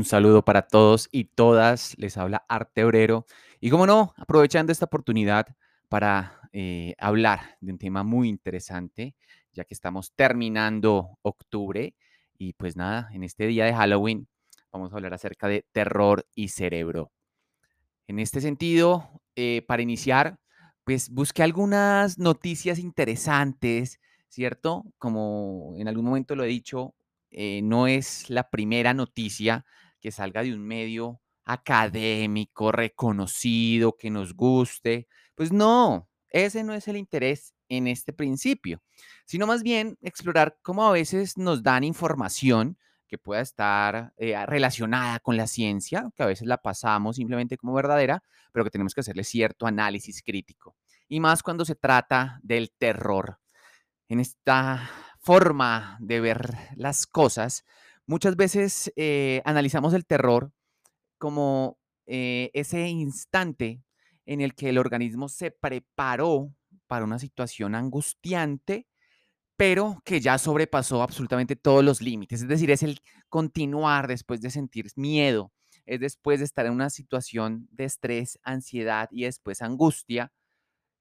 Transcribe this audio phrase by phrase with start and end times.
[0.00, 1.94] Un saludo para todos y todas.
[1.98, 3.26] Les habla Arte Obrero.
[3.60, 5.48] Y como no, aprovechando esta oportunidad
[5.90, 9.14] para eh, hablar de un tema muy interesante,
[9.52, 11.94] ya que estamos terminando octubre.
[12.38, 14.26] Y pues nada, en este día de Halloween
[14.72, 17.12] vamos a hablar acerca de terror y cerebro.
[18.06, 20.40] En este sentido, eh, para iniciar,
[20.82, 24.86] pues busqué algunas noticias interesantes, ¿cierto?
[24.96, 26.94] Como en algún momento lo he dicho,
[27.30, 29.66] eh, no es la primera noticia
[30.00, 35.08] que salga de un medio académico, reconocido, que nos guste.
[35.34, 38.82] Pues no, ese no es el interés en este principio,
[39.26, 42.78] sino más bien explorar cómo a veces nos dan información
[43.10, 47.74] que pueda estar eh, relacionada con la ciencia, que a veces la pasamos simplemente como
[47.74, 50.76] verdadera, pero que tenemos que hacerle cierto análisis crítico.
[51.08, 53.40] Y más cuando se trata del terror.
[54.08, 54.88] En esta
[55.20, 57.64] forma de ver las cosas,
[58.10, 60.52] muchas veces eh, analizamos el terror
[61.16, 63.84] como eh, ese instante
[64.26, 66.52] en el que el organismo se preparó
[66.88, 68.88] para una situación angustiante,
[69.56, 72.42] pero que ya sobrepasó absolutamente todos los límites.
[72.42, 75.52] Es decir, es el continuar después de sentir miedo,
[75.86, 80.32] es después de estar en una situación de estrés, ansiedad y después angustia,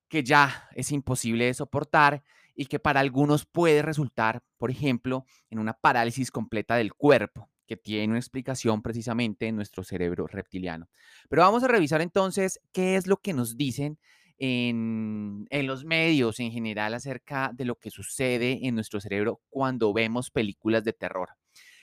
[0.09, 2.23] que ya es imposible de soportar
[2.59, 7.77] y que para algunos puede resultar, por ejemplo, en una parálisis completa del cuerpo, que
[7.77, 10.89] tiene una explicación precisamente en nuestro cerebro reptiliano.
[11.29, 13.97] Pero vamos a revisar entonces qué es lo que nos dicen
[14.39, 20.29] en, los medios en general acerca de lo que sucede en nuestro cerebro cuando vemos
[20.29, 21.29] películas de terror.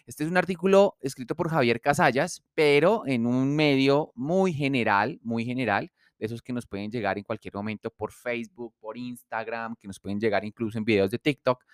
[0.04, 5.46] Este es un artículo escrito por Javier Casallas, pero en un medio muy general, muy
[5.46, 9.86] general, de esos que nos pueden llegar en cualquier momento por Facebook, por Instagram, que
[9.86, 11.64] nos pueden llegar incluso en videos de TikTok.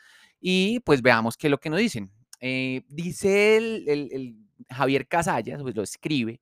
[0.40, 2.10] Y pues veamos qué es lo que nos dicen.
[2.40, 4.36] Eh, dice el,
[4.68, 6.40] Javier Casallas, pues lo escribe,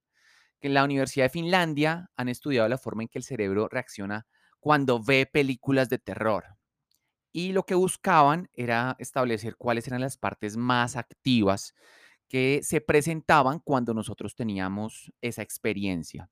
[0.61, 4.27] que en la Universidad de Finlandia han estudiado la forma en que el cerebro reacciona
[4.61, 6.45] cuando ve películas de terror.
[7.33, 11.75] Y lo que buscaban era establecer cuáles eran las partes más activas
[12.29, 16.31] que se presentaban cuando nosotros teníamos esa experiencia.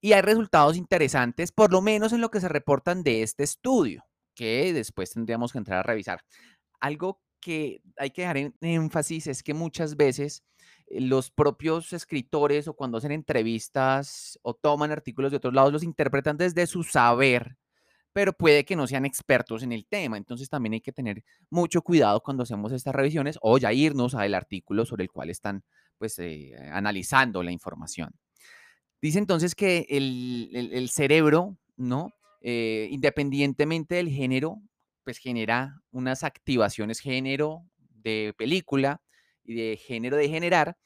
[0.00, 4.04] Y hay resultados interesantes, por lo menos en lo que se reportan de este estudio,
[4.34, 6.20] que después tendríamos que entrar a revisar.
[6.80, 10.42] Algo que hay que dejar en énfasis es que muchas veces
[10.88, 15.82] eh, los propios escritores o cuando hacen entrevistas o toman artículos de otros lados los
[15.82, 17.56] interpretan desde su saber,
[18.12, 20.16] pero puede que no sean expertos en el tema.
[20.16, 24.34] Entonces también hay que tener mucho cuidado cuando hacemos estas revisiones o ya irnos al
[24.34, 25.62] artículo sobre el cual están
[25.98, 28.10] pues eh, analizando la información.
[29.06, 32.10] Dice entonces que el, cerebro, ¿no?
[32.40, 34.60] Eh, independientemente del género,
[35.04, 39.00] pues genera unas activaciones género de película
[39.44, 40.76] y de género de generar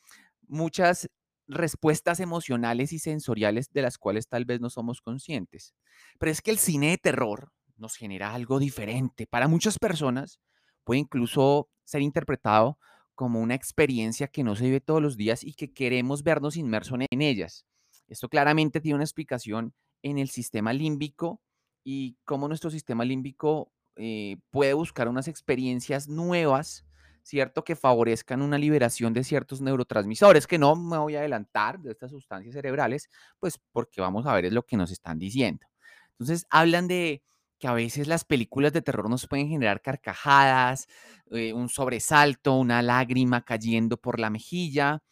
[0.46, 1.08] muchas
[1.46, 5.74] respuestas emocionales y sensoriales de las cuales tal vez no somos conscientes.
[6.18, 9.26] Pero es que el cine de terror nos genera algo diferente.
[9.28, 10.40] Para muchas personas
[10.84, 12.76] puede incluso ser interpretado
[13.14, 16.98] como una experiencia que no se vive todos los días y que queremos vernos inmersos
[17.10, 17.64] en ellas.
[18.10, 19.72] Esto claramente tiene una explicación
[20.02, 21.40] en el sistema límbico
[21.84, 26.84] y cómo nuestro sistema límbico eh, puede buscar unas experiencias nuevas,
[27.22, 27.64] ¿cierto?
[27.64, 32.10] Que favorezcan una liberación de ciertos neurotransmisores, que no me voy a adelantar de estas
[32.10, 35.66] sustancias cerebrales, pues porque vamos a ver es lo que nos están diciendo.
[36.12, 37.22] Entonces, hablan de
[37.58, 40.88] que a veces las películas de terror nos pueden generar carcajadas,
[41.30, 45.02] eh, un sobresalto, una lágrima cayendo por la mejilla,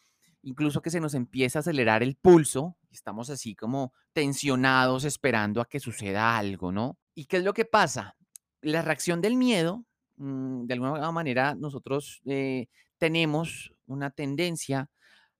[0.41, 5.65] incluso que se nos empieza a acelerar el pulso, estamos así como tensionados esperando a
[5.65, 6.97] que suceda algo, ¿no?
[7.15, 8.15] ¿Y qué es lo que pasa?
[8.61, 9.85] La reacción del miedo,
[10.17, 12.67] mm, de alguna manera nosotros eh,
[12.97, 14.89] tenemos una tendencia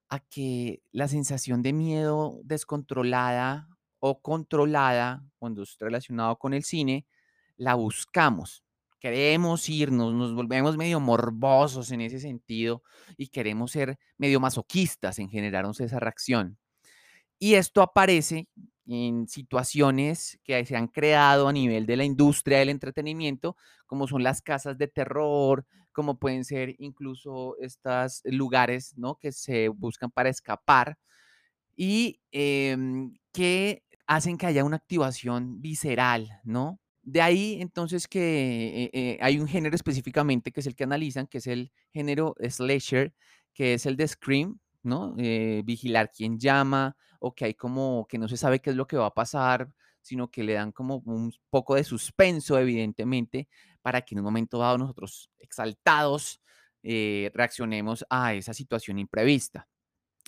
[0.09, 3.67] a que la sensación de miedo descontrolada
[3.99, 7.05] o controlada, cuando es relacionado con el cine,
[7.57, 8.63] la buscamos
[8.99, 12.83] queremos irnos, nos volvemos medio morbosos en ese sentido
[13.17, 16.57] y queremos ser medio masoquistas en generarnos esa reacción.
[17.39, 18.47] Y esto aparece
[18.85, 23.55] en situaciones que se han creado a nivel de la industria del entretenimiento,
[23.85, 29.15] como son las casas de terror, como pueden ser incluso estos lugares ¿no?
[29.15, 30.97] que se buscan para escapar
[31.75, 36.79] y em, que hacen que haya una activación visceral, ¿no?
[37.11, 41.25] De ahí entonces que eh, eh, hay un género específicamente que es el que analizan,
[41.25, 43.15] que es el género slasher,
[43.51, 45.15] que es el de scream, ¿no?
[45.17, 48.85] Eh, vigilar quién llama o que hay como que no se sabe qué es lo
[48.85, 49.71] que va a pasar,
[50.01, 53.49] sino que le dan como un poco de suspenso, evidentemente,
[53.81, 56.41] para que en un momento dado nosotros exaltados
[56.83, 59.67] reaccionemos a esa situación imprevista.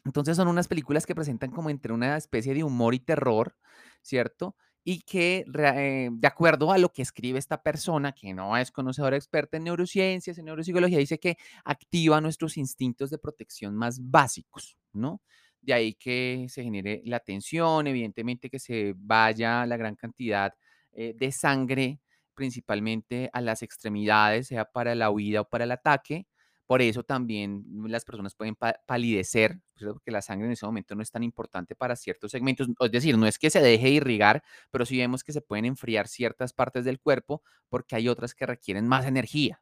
[0.04, 3.56] Entonces son unas películas que presentan como entre una especie de humor y terror,
[4.02, 4.56] ¿cierto?
[4.84, 9.16] Y que eh, de acuerdo a lo que escribe esta persona, que no es conocedora
[9.16, 15.22] experta en neurociencias, en neuropsicología, dice que activa nuestros instintos de protección más básicos, ¿no?
[15.62, 20.54] De ahí que se genere la tensión, evidentemente que se vaya la gran cantidad
[20.94, 22.00] eh, de sangre,
[22.34, 26.26] principalmente a las extremidades, sea para la huida o para el ataque
[26.72, 29.96] por eso también las personas pueden pa- palidecer, ¿cierto?
[29.96, 32.70] porque la sangre en ese momento no es tan importante para ciertos segmentos.
[32.80, 34.42] Es decir, no es que se deje irrigar,
[34.72, 38.46] pero sí vemos que se pueden enfriar ciertas partes del cuerpo porque hay otras que
[38.46, 39.62] requieren más energía.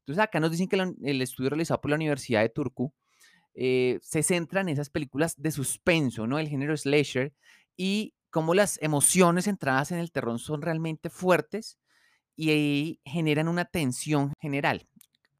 [0.00, 2.92] Entonces acá nos dicen que el estudio realizado por la Universidad de Turku
[3.54, 6.38] eh, se centra en esas películas de suspenso, ¿no?
[6.38, 7.32] El género slasher
[7.78, 11.78] y cómo las emociones centradas en el terror son realmente fuertes
[12.36, 14.86] y generan una tensión general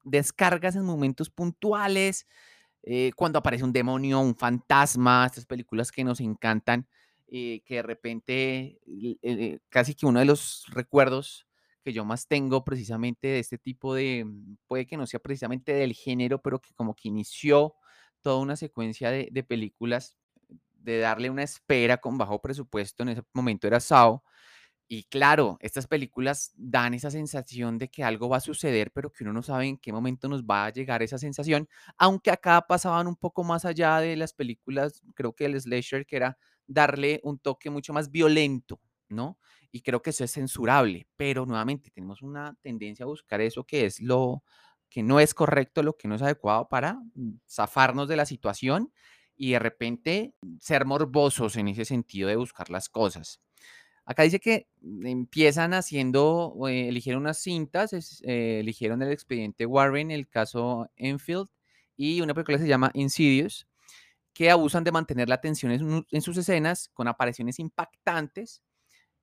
[0.03, 2.27] descargas en momentos puntuales,
[2.83, 6.87] eh, cuando aparece un demonio, un fantasma, estas películas que nos encantan,
[7.27, 8.79] eh, que de repente
[9.21, 11.47] eh, casi que uno de los recuerdos
[11.83, 15.73] que yo más tengo precisamente de este tipo de, mm, puede que no sea precisamente
[15.73, 17.75] del género, pero que como que inició
[18.21, 20.17] toda una secuencia de, de películas,
[20.73, 24.21] de darle una espera con bajo presupuesto, en ese momento era Saw,
[24.87, 29.23] y claro, estas películas dan esa sensación de que algo va a suceder, pero que
[29.23, 33.07] uno no sabe en qué momento nos va a llegar esa sensación, aunque acá pasaban
[33.07, 36.37] un poco más allá de las películas, creo que el slasher, que era
[36.67, 39.39] darle un toque mucho más violento, ¿no?
[39.71, 43.85] Y creo que eso es censurable, pero nuevamente tenemos una tendencia a buscar eso que
[43.85, 44.43] es lo
[44.89, 48.93] que no es correcto, lo que no es adecuado para mm, zafarnos de la situación
[49.35, 53.41] y de repente ser morbosos en ese sentido de buscar las cosas.
[54.05, 59.65] Acá dice que mm, empiezan haciendo, eh, eligieron unas cintas, es- eh, eligieron el expediente
[59.65, 61.47] Warren, el caso Enfield,
[61.97, 63.67] y una película que se llama Insidious,
[64.33, 68.61] que abusan de mantener la atención en, su- en sus escenas con apariciones impactantes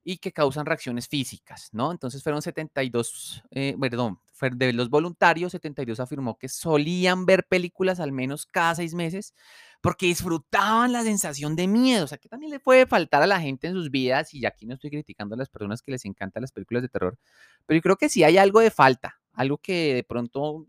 [0.03, 1.91] y que causan reacciones físicas, ¿no?
[1.91, 4.19] Entonces fueron 72, eh, perdón,
[4.53, 9.35] de los voluntarios, 72 afirmó que solían ver películas al menos cada seis meses
[9.81, 12.05] porque disfrutaban la sensación de miedo.
[12.05, 14.65] O sea, que también le puede faltar a la gente en sus vidas, y aquí
[14.65, 17.17] no estoy criticando a las personas que les encantan las películas de terror,
[17.65, 20.65] pero yo creo que sí hay algo de falta, algo que de pronto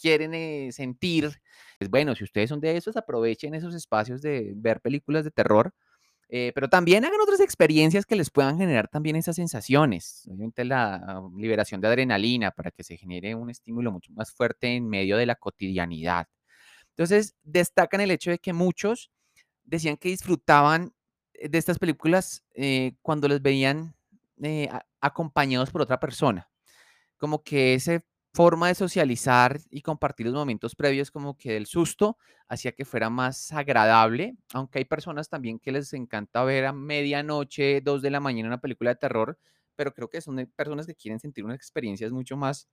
[0.00, 1.40] quieren eh, sentir.
[1.78, 5.72] Es bueno, si ustedes son de esos, aprovechen esos espacios de ver películas de terror
[6.30, 10.24] eh, pero también hagan otras experiencias que les puedan generar también esas sensaciones.
[10.26, 14.88] Obviamente la liberación de adrenalina para que se genere un estímulo mucho más fuerte en
[14.88, 16.26] medio de la cotidianidad.
[16.98, 19.12] Entonces, destacan el hecho de que muchos
[19.62, 20.92] decían que disfrutaban
[21.34, 23.94] eh, de estas películas eh, cuando les veían
[24.42, 24.68] eh,
[25.00, 26.50] acompañados por otra persona.
[27.16, 28.04] Como que esa
[28.34, 32.18] forma de socializar y compartir los momentos previos como que del susto
[32.48, 37.80] hacía que fuera más agradable, aunque hay personas también que les encanta ver a medianoche,
[37.80, 39.38] 2 de la mañana una película de terror,
[39.76, 42.68] pero creo que son personas que quieren sentir unas experiencias mucho más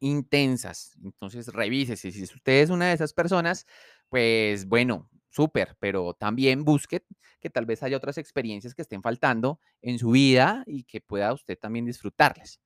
[0.00, 0.96] intensas.
[1.02, 3.66] Entonces, revísese, si usted es una de esas personas,
[4.08, 7.04] pues bueno, súper, pero también busque
[7.40, 11.32] que tal vez haya otras experiencias que estén faltando en su vida y que pueda
[11.32, 12.60] usted también disfrutarlas.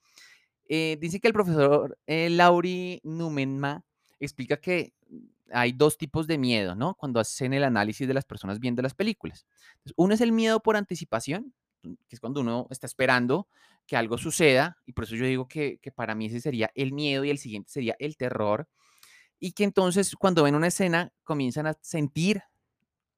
[0.67, 3.85] Eh, dice que el profesor eh, Lauri Numenma
[4.19, 4.95] explica que
[5.53, 6.95] hay dos tipos de miedo, ¿no?
[6.95, 9.47] Cuando hacen el análisis de las personas viendo las películas.
[9.97, 13.47] Uno es el miedo por anticipación, que es cuando uno está esperando
[13.87, 16.93] que algo suceda, y por eso yo digo que, que para mí ese sería el
[16.93, 18.69] miedo y el siguiente sería el terror,
[19.41, 22.43] y que entonces cuando ven una escena comienzan a sentir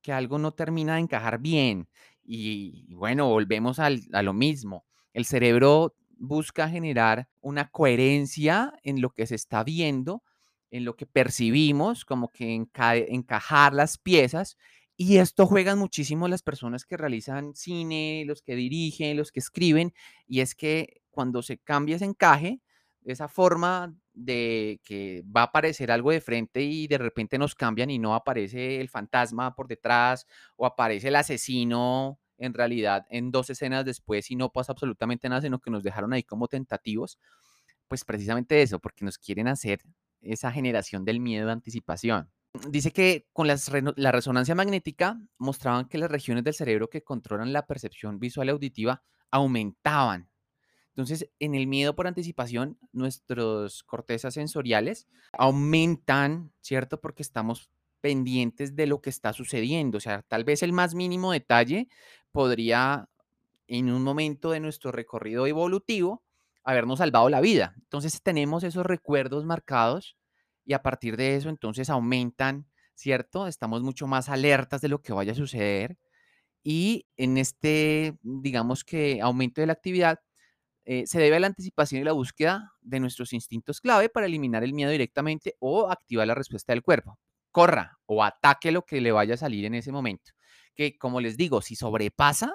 [0.03, 1.89] que algo no termina de encajar bien.
[2.25, 4.85] Y, bueno, volvemos al- a lo mismo.
[5.13, 10.23] El cerebro busca generar una coherencia en lo que se está viendo,
[10.71, 14.57] en lo que percibimos, como que enca- encajar las piezas.
[14.99, 19.93] Y esto juegan muchísimo las personas que realizan cine, los que dirigen, los que escriben.
[20.27, 22.61] Y es que cuando se cambia ese encaje,
[23.05, 27.91] esa forma de que va a aparecer algo de frente y de repente nos cambian
[27.91, 30.27] y no aparece el fantasma por detrás
[30.57, 35.43] o aparece el asesino en realidad en dos escenas después y no pasa absolutamente nada,
[35.43, 37.19] sino que nos dejaron ahí como tentativos,
[37.89, 39.81] pues precisamente eso, porque nos quieren hacer
[40.23, 42.31] esa generación del miedo de anticipación.
[42.69, 47.53] Dice que con las la resonancia magnética mostraban que las regiones del cerebro que controlan
[47.53, 50.29] la percepción visual y auditiva aumentaban
[50.97, 57.03] entonces, en el miedo por anticipación, nuestros cortezas sensoriales aumentan, ¿cierto?
[57.03, 57.69] Porque estamos
[58.01, 59.99] pendientes de lo que está sucediendo.
[59.99, 61.89] O sea, tal vez el más mínimo detalle
[62.33, 63.11] podría,
[63.67, 66.25] en un momento de nuestro recorrido evolutivo,
[66.65, 67.75] habernos salvado la vida.
[67.77, 70.17] Entonces, tenemos esos recuerdos marcados
[70.67, 73.47] y a partir de eso, entonces aumentan ¿cierto?
[73.47, 75.99] Estamos mucho más alertas de lo que vaya a suceder
[76.65, 80.21] y en este, digamos que aumento de la actividad,
[80.87, 84.65] eh, se debe a la anticipación y la búsqueda de nuestros instintos clave para eliminar
[84.65, 87.19] el miedo directamente o activar la respuesta del cuerpo.
[87.53, 90.33] Corra o ataque lo que le vaya a salir en ese momento.
[90.75, 92.53] Que como les digo, si sobrepasa,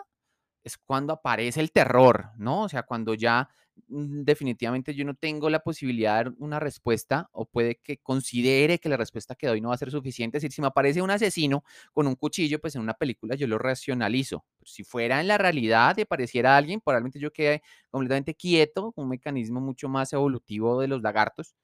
[0.64, 2.64] es cuando aparece el terror, ¿no?
[2.64, 3.50] O sea, cuando ya
[3.88, 8.90] definitivamente yo no tengo la posibilidad de dar una respuesta o puede que considere que
[8.90, 10.38] la respuesta que doy no va a ser suficiente.
[10.38, 13.48] Es decir, si me aparece un asesino con un cuchillo, pues en una película yo
[13.48, 14.46] lo racionalizo.
[14.64, 19.60] si fuera en la realidad y apareciera alguien, probablemente yo quede completamente quieto, un mecanismo
[19.62, 21.56] mucho más evolutivo de los lagartos,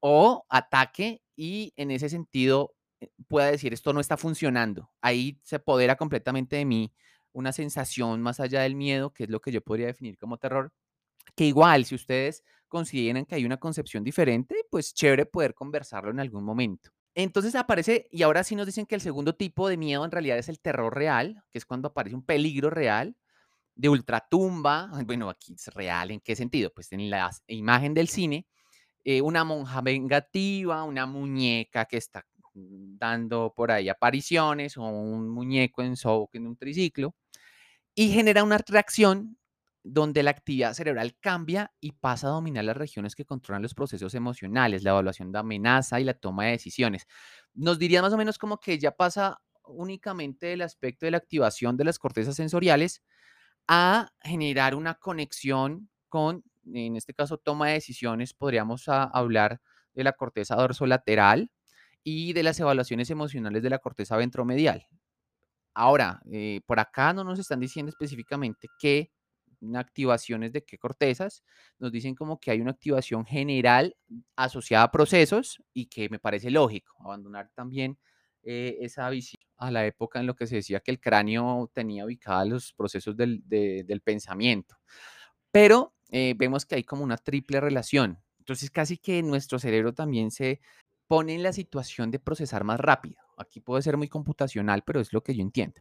[0.00, 4.90] o ataque y en ese sentido eh, pueda decir esto no está funcionando.
[5.00, 6.92] Ahí se apodera completamente de mí
[7.32, 10.72] una sensación más allá del miedo, que es lo que yo podría definir como terror,
[11.36, 16.20] que igual si ustedes consideran que hay una concepción diferente, pues chévere poder conversarlo en
[16.20, 16.90] algún momento.
[17.14, 20.38] Entonces aparece, y ahora sí nos dicen que el segundo tipo de miedo en realidad
[20.38, 23.14] es el terror real, que es cuando aparece un peligro real
[23.74, 24.90] de ultratumba.
[25.06, 26.72] Bueno, aquí es real, ¿en qué sentido?
[26.74, 28.46] Pues en la imagen del cine,
[29.04, 35.82] eh, una monja vengativa, una muñeca que está dando por ahí apariciones o un muñeco
[35.82, 35.94] en
[36.32, 37.14] en un triciclo
[37.94, 39.38] y genera una reacción
[39.84, 44.14] donde la actividad cerebral cambia y pasa a dominar las regiones que controlan los procesos
[44.14, 47.06] emocionales, la evaluación de amenaza y la toma de decisiones.
[47.54, 51.76] Nos diría más o menos como que ya pasa únicamente el aspecto de la activación
[51.76, 53.02] de las cortezas sensoriales
[53.68, 59.60] a generar una conexión con, en este caso, toma de decisiones, podríamos hablar
[59.94, 61.50] de la corteza dorsolateral
[62.04, 64.86] y de las evaluaciones emocionales de la corteza ventromedial.
[65.74, 69.10] Ahora, eh, por acá no nos están diciendo específicamente qué
[69.76, 71.44] activaciones de qué cortezas,
[71.78, 73.96] nos dicen como que hay una activación general
[74.36, 77.98] asociada a procesos y que me parece lógico abandonar también
[78.42, 82.04] eh, esa visión a la época en lo que se decía que el cráneo tenía
[82.04, 84.76] ubicados los procesos del, pensamiento.
[85.52, 88.18] Pero eh, vemos que hay como una triple relación.
[88.38, 90.60] Entonces casi que nuestro cerebro también se
[91.06, 93.20] pone en la situación de procesar más rápido.
[93.36, 95.80] Aquí puede ser muy computacional, pero es lo que yo entiendo.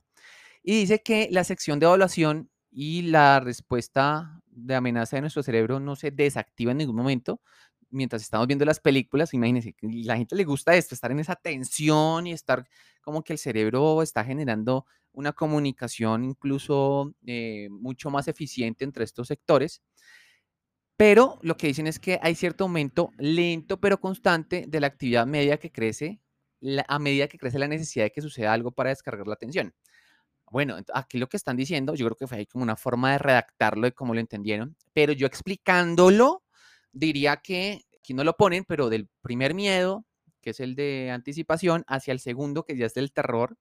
[0.62, 5.80] Y dice que la sección de evaluación y la respuesta de amenaza de nuestro cerebro
[5.80, 7.42] no se desactiva en ningún momento
[7.90, 9.34] mientras estamos viendo las películas.
[9.34, 12.66] Imagínense, la gente le gusta esto, estar en esa tensión y estar
[13.02, 19.28] como que el cerebro está generando una comunicación incluso eh, mucho más eficiente entre estos
[19.28, 19.82] sectores.
[20.98, 25.26] Pero lo que dicen es que hay cierto aumento lento pero constante de la actividad
[25.26, 26.22] media que crece
[26.88, 29.74] a medida que crece la necesidad de que suceda algo para descargar la atención.
[30.52, 33.20] Bueno, aquí lo que están diciendo, yo creo que fue ahí como una forma de
[33.20, 36.44] redactarlo de cómo lo entendieron, pero yo explicándolo,
[36.92, 40.06] diría que aquí no lo ponen, pero del primer miedo,
[40.42, 43.56] que es el de anticipación, hacia el segundo, que ya es del terror,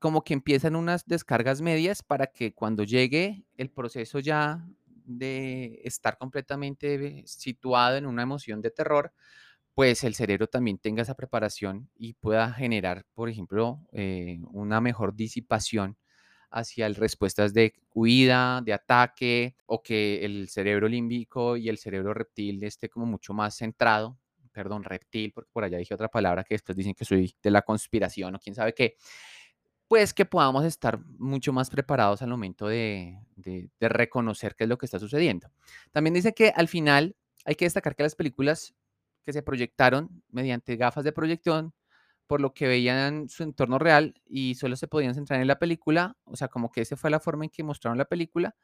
[0.00, 6.18] como que empiezan unas descargas medias para que cuando llegue el proceso ya de estar
[6.18, 9.12] completamente situado en una emoción de terror,
[9.76, 15.14] pues el cerebro también tenga esa preparación y pueda generar, por ejemplo, eh, una mejor
[15.14, 15.98] disipación
[16.50, 22.64] hacia respuestas de huida, de ataque, o que el cerebro límbico y el cerebro reptil
[22.64, 24.18] esté como mucho más centrado,
[24.50, 27.60] perdón, reptil, porque por allá dije otra palabra que después dicen que soy de la
[27.60, 28.96] conspiración o quién sabe qué,
[29.88, 34.78] pues que podamos estar mucho más preparados al momento de, de reconocer qué es lo
[34.78, 35.50] que está sucediendo.
[35.92, 37.14] También dice que al final
[37.44, 38.74] hay que destacar que las películas
[39.26, 41.74] que se proyectaron mediante gafas de proyección,
[42.28, 46.16] por lo que veían su entorno real y solo se podían centrar en la película,
[46.24, 48.54] o sea, como que esa fue la forma en que mostraron la película,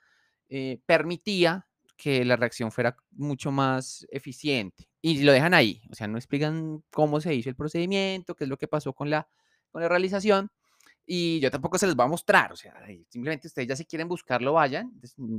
[0.49, 1.67] eh, permitía
[1.97, 4.89] que la reacción fuera mucho más eficiente.
[5.01, 8.51] Y lo dejan ahí, o sea, no explican cómo se hizo el procedimiento, qué es
[8.51, 9.29] lo que pasó con la,
[9.73, 10.49] con la realización,
[11.05, 12.75] y yo tampoco se los voy a mostrar, o sea,
[13.09, 14.93] simplemente ustedes ya si quieren buscarlo vayan,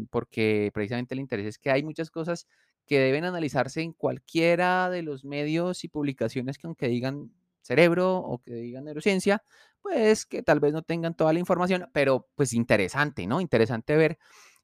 [0.10, 2.48] porque precisamente el interés es que hay muchas cosas
[2.86, 8.40] que deben analizarse en cualquiera de los medios y publicaciones que aunque digan cerebro o
[8.40, 9.42] que digan neurociencia,
[9.82, 13.42] pues que tal vez no tengan toda la información, pero pues interesante, ¿no?
[13.42, 14.18] Interesante ver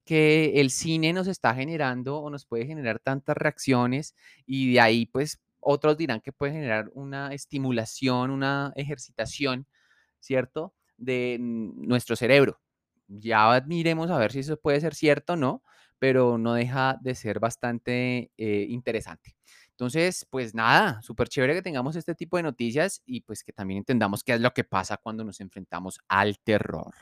[0.06, 5.06] que el cine nos está generando o nos puede generar tantas reacciones y de ahí
[5.06, 9.68] pues otros dirán que puede generar una estimulación, una ejercitación,
[10.20, 10.74] ¿cierto?
[10.98, 12.60] De nuestro cerebro.
[13.08, 15.64] Ya miremos a ver si eso puede ser cierto o no,
[16.00, 19.36] pero no deja de ser bastante eh, interesante.
[19.72, 23.78] Entonces, pues nada, súper chévere que tengamos este tipo de noticias y pues que también
[23.78, 26.94] entendamos qué es lo que pasa cuando nos enfrentamos al terror.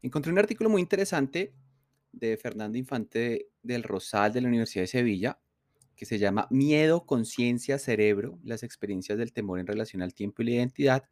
[0.00, 1.54] Encontré un artículo muy interesante
[2.12, 5.38] de Fernando Infante del Rosal de la Universidad de Sevilla
[5.94, 10.46] que se llama Miedo, Conciencia, Cerebro, las experiencias del temor en relación al tiempo y
[10.46, 11.04] la identidad.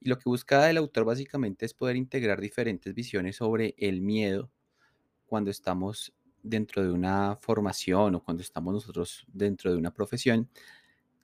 [0.00, 4.50] Y lo que busca el autor básicamente es poder integrar diferentes visiones sobre el miedo
[5.26, 10.48] cuando estamos dentro de una formación o cuando estamos nosotros dentro de una profesión,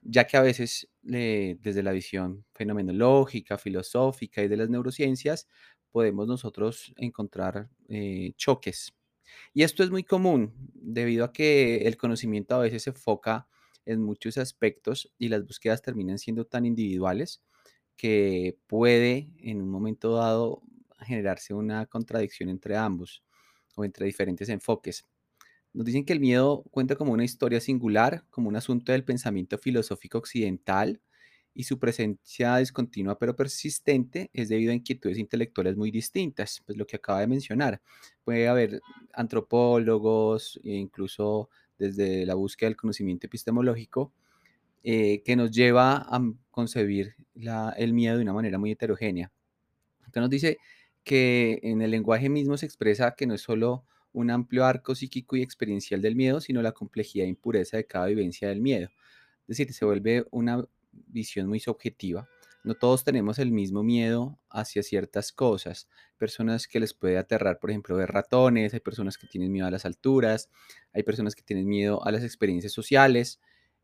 [0.01, 5.47] ya que a veces desde la visión fenomenológica, filosófica y de las neurociencias,
[5.91, 8.93] podemos nosotros encontrar eh, choques.
[9.53, 13.47] Y esto es muy común debido a que el conocimiento a veces se enfoca
[13.85, 17.41] en muchos aspectos y las búsquedas terminan siendo tan individuales
[17.97, 20.61] que puede en un momento dado
[20.99, 23.23] generarse una contradicción entre ambos
[23.75, 25.05] o entre diferentes enfoques.
[25.73, 29.57] Nos dicen que el miedo cuenta como una historia singular, como un asunto del pensamiento
[29.57, 31.01] filosófico occidental,
[31.55, 36.85] y su presencia discontinua pero persistente es debido a inquietudes intelectuales muy distintas, pues lo
[36.85, 37.81] que acaba de mencionar.
[38.23, 38.81] Puede haber
[39.13, 44.13] antropólogos, e incluso desde la búsqueda del conocimiento epistemológico,
[44.83, 46.21] eh, que nos lleva a
[46.51, 47.15] concebir
[47.77, 49.31] el miedo de una manera muy heterogénea.
[49.99, 50.57] Entonces nos dice
[51.03, 55.35] que en el lenguaje mismo se expresa que no es solo un amplio arco psíquico
[55.35, 58.89] y experiencial del miedo, sino la complejidad e impureza de cada vivencia del miedo.
[59.47, 60.65] Es decir, se vuelve una
[61.07, 62.27] visión muy subjetiva.
[62.63, 65.87] No todos tenemos el mismo miedo hacia ciertas cosas.
[66.17, 69.71] Personas que les puede aterrar, por ejemplo, ver ratones, hay personas que tienen miedo a
[69.71, 70.49] las alturas,
[70.91, 73.39] hay personas que tienen miedo a las experiencias sociales.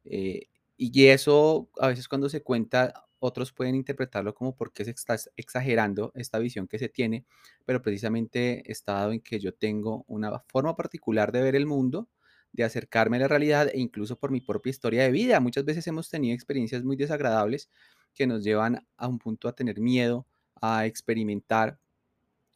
[0.06, 5.16] Eh, y eso a veces cuando se cuenta, otros pueden interpretarlo como porque se está
[5.38, 7.24] exagerando esta visión que se tiene,
[7.66, 12.10] pero precisamente está dado en que yo tengo una forma particular de ver el mundo,
[12.54, 15.40] de acercarme a la realidad e incluso por mi propia historia de vida.
[15.40, 17.70] Muchas veces hemos tenido experiencias muy desagradables
[18.14, 20.28] que nos llevan a un punto a tener miedo,
[20.62, 21.80] a experimentar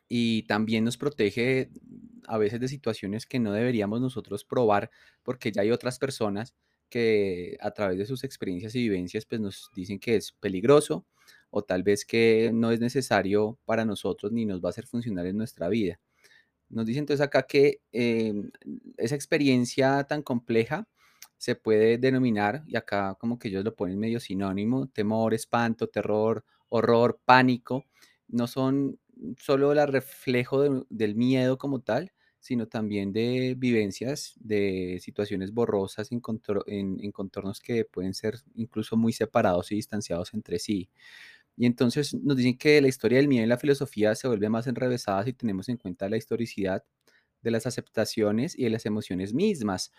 [0.08, 1.69] y también nos protege
[2.27, 4.91] a veces de situaciones que no deberíamos nosotros probar
[5.23, 6.53] porque ya hay otras personas
[6.89, 11.05] que a través de sus experiencias y vivencias pues nos dicen que es peligroso
[11.49, 15.25] o tal vez que no es necesario para nosotros ni nos va a hacer funcionar
[15.25, 15.99] en nuestra vida.
[16.69, 18.49] Nos dice entonces acá que em,
[18.97, 20.88] esa experiencia tan compleja
[21.38, 26.43] se puede denominar, y acá como que ellos lo ponen medio sinónimo, temor, espanto, terror,
[26.69, 27.86] horror, pánico,
[28.28, 28.99] no son
[29.39, 36.21] solo el reflejo del miedo como tal, sino también de vivencias, de situaciones borrosas en,
[36.67, 40.89] en, contornos que pueden ser incluso muy separados y distanciados entre sí.
[41.58, 44.68] Y entonces nos dicen que la historia del miedo y la filosofía se vuelve más
[44.68, 46.84] enrevesada si tenemos en cuenta la historicidad
[47.41, 49.91] de las aceptaciones y de las emociones mismas.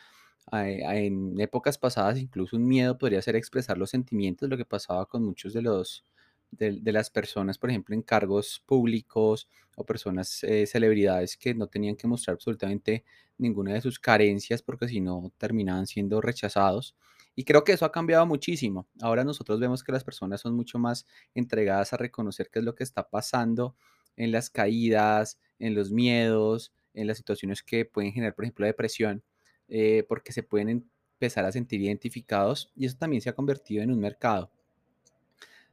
[0.53, 5.25] En épocas pasadas incluso un miedo podría ser expresar los sentimientos, lo que pasaba con
[5.25, 6.05] muchos de los
[6.53, 11.97] de, las personas, por ejemplo, en cargos públicos o personas, eh, celebridades que no tenían
[11.97, 13.05] que mostrar absolutamente
[13.39, 16.95] ninguna de sus carencias porque si no terminaban siendo rechazados.
[17.37, 18.89] Y creo que eso ha cambiado muchísimo.
[19.01, 22.75] Ahora nosotros vemos que las personas son mucho más entregadas a reconocer qué es lo
[22.75, 23.77] que está pasando
[24.17, 29.23] en las caídas, en los miedos, en las situaciones que pueden generar, por ejemplo, depresión,
[29.69, 33.91] eh, porque se pueden empezar a sentir identificados y eso también se ha convertido en
[33.91, 34.51] un mercado.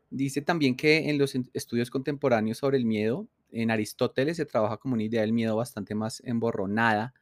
[0.09, 4.95] Dice también que en los estudios contemporáneos sobre el miedo, en Aristóteles se trabaja como
[4.95, 7.13] una idea del miedo bastante más emborronada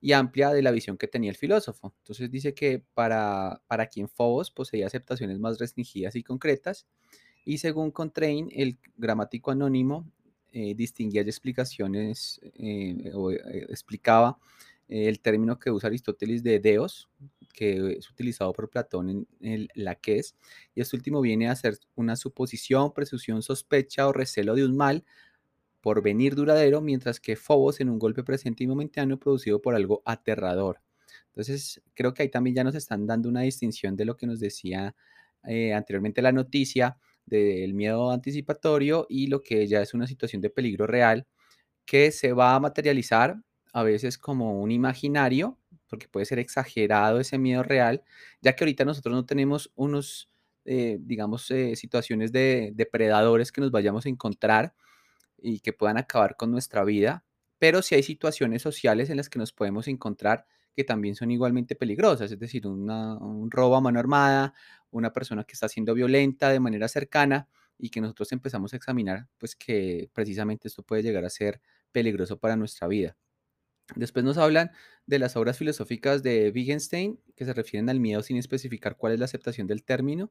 [0.00, 1.94] y amplia de la visión que tenía el filósofo.
[1.98, 6.86] Entonces dice que para, para quien Fobos poseía aceptaciones más restringidas y concretas,
[7.44, 10.10] y según Contrain, el gramático anónimo
[10.52, 14.38] eh, distinguía de explicaciones eh, o eh, explicaba
[14.88, 17.08] el término que usa Aristóteles de deos,
[17.54, 20.34] que es utilizado por Platón en el laqués,
[20.74, 25.04] y este último viene a ser una suposición, presunción, sospecha o recelo de un mal
[25.80, 30.02] por venir duradero, mientras que Fobos en un golpe presente y momentáneo producido por algo
[30.04, 30.80] aterrador.
[31.28, 34.40] Entonces, creo que ahí también ya nos están dando una distinción de lo que nos
[34.40, 34.94] decía
[35.44, 40.50] eh, anteriormente la noticia del miedo anticipatorio y lo que ya es una situación de
[40.50, 41.26] peligro real
[41.86, 43.36] que se va a materializar
[43.72, 45.58] a veces como un imaginario
[45.90, 48.02] porque puede ser exagerado ese miedo real,
[48.40, 50.30] ya que ahorita nosotros no tenemos unos,
[50.64, 54.72] eh, digamos, eh, situaciones de depredadores que nos vayamos a encontrar
[55.42, 57.24] y que puedan acabar con nuestra vida,
[57.58, 61.74] pero sí hay situaciones sociales en las que nos podemos encontrar que también son igualmente
[61.74, 64.54] peligrosas, es decir, un robo a mano armada,
[64.90, 67.48] una persona que está siendo violenta de manera cercana
[67.78, 71.60] y que nosotros empezamos a examinar, pues que precisamente esto puede llegar a ser
[71.92, 73.16] peligroso para nuestra vida.
[73.96, 74.70] Después nos hablan
[75.06, 79.18] de las obras filosóficas de Wittgenstein, que se refieren al miedo sin especificar cuál es
[79.18, 80.30] la aceptación del término.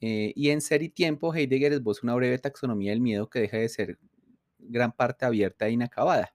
[0.00, 3.56] Eh, y en Ser y Tiempo, Heidegger esboza una breve taxonomía del miedo que deja
[3.56, 3.98] de ser
[4.68, 6.34] gran parte abierta e inacabada.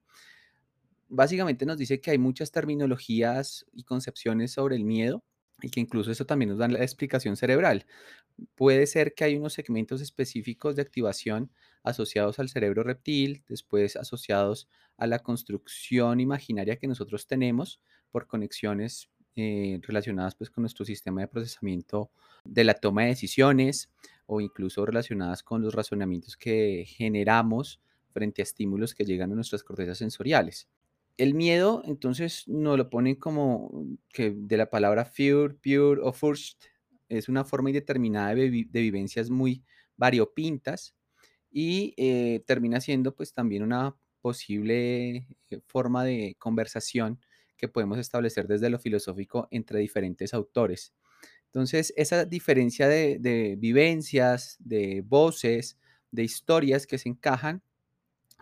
[1.08, 5.24] Básicamente nos dice que hay muchas terminologías y concepciones sobre el miedo
[5.62, 7.86] y que incluso eso también nos da la explicación cerebral.
[8.56, 11.52] Puede ser que hay unos segmentos específicos de activación
[11.84, 19.10] asociados al cerebro reptil, después asociados a la construcción imaginaria que nosotros tenemos por conexiones
[19.36, 22.12] eh, relacionadas pues con nuestro sistema de procesamiento
[22.44, 23.90] de la toma de decisiones
[24.26, 29.64] o incluso relacionadas con los razonamientos que generamos frente a estímulos que llegan a nuestras
[29.64, 30.68] cortezas sensoriales.
[31.18, 36.64] El miedo, entonces, nos lo ponen como que de la palabra fear, pure o first,
[37.10, 39.64] es una forma indeterminada de, vivencias muy
[39.98, 40.96] variopintas
[41.52, 47.20] y eh, termina siendo pues también una posible eh, forma de conversación
[47.58, 50.94] que podemos establecer desde lo filosófico entre diferentes autores.
[51.46, 55.78] Entonces, esa diferencia de vivencias, de voces,
[56.12, 57.62] de historias que se encajan,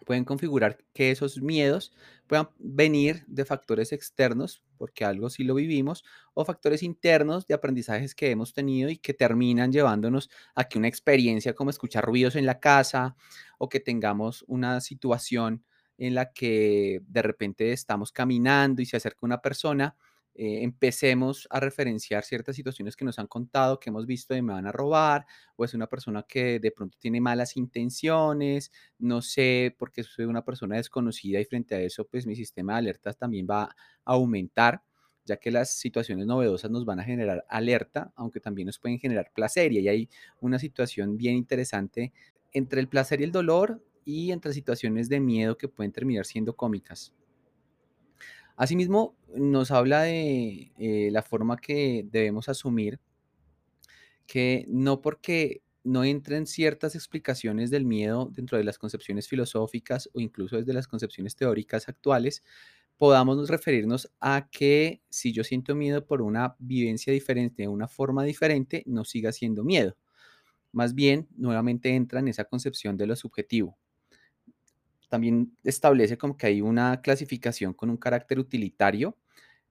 [0.05, 1.93] pueden configurar que esos miedos
[2.27, 8.15] puedan venir de factores externos, porque algo sí lo vivimos, o factores internos de aprendizajes
[8.15, 12.45] que hemos tenido y que terminan llevándonos a que una experiencia como escuchar ruidos en
[12.45, 13.15] la casa
[13.57, 15.63] o que tengamos una situación
[15.97, 19.95] en la que de repente estamos caminando y se acerca una persona
[20.39, 24.54] eh, empecemos a referenciar ciertas situaciones que nos han contado, que hemos visto de me
[24.54, 29.76] van a robar, o es una persona que de pronto tiene malas intenciones, no sé,
[29.80, 33.47] porque soy una persona desconocida y frente a eso, pues mi sistema de alertas también
[33.50, 34.84] va a aumentar
[35.26, 39.32] ya que las situaciones novedosas nos van a generar alerta, aunque también nos pueden generar
[39.34, 39.73] placer.
[39.73, 42.13] Y ahí hay una situación bien interesante
[42.54, 46.56] entre el placer y el dolor y entre situaciones de miedo que pueden terminar siendo
[46.56, 47.13] cómicas.
[48.58, 53.00] Asimismo, nos habla de eh, la forma que debemos asumir
[54.26, 60.20] que no porque no entren ciertas explicaciones del miedo dentro de las concepciones filosóficas o
[60.20, 62.43] incluso desde las concepciones teóricas actuales,
[62.98, 68.84] podamos referirnos a que si yo siento miedo por una vivencia diferente, una forma diferente,
[68.88, 69.96] no siga siendo miedo.
[70.72, 73.78] Más bien, nuevamente entra en esa concepción de lo subjetivo
[75.10, 79.17] también establece como que hay una clasificación con un carácter utilitario,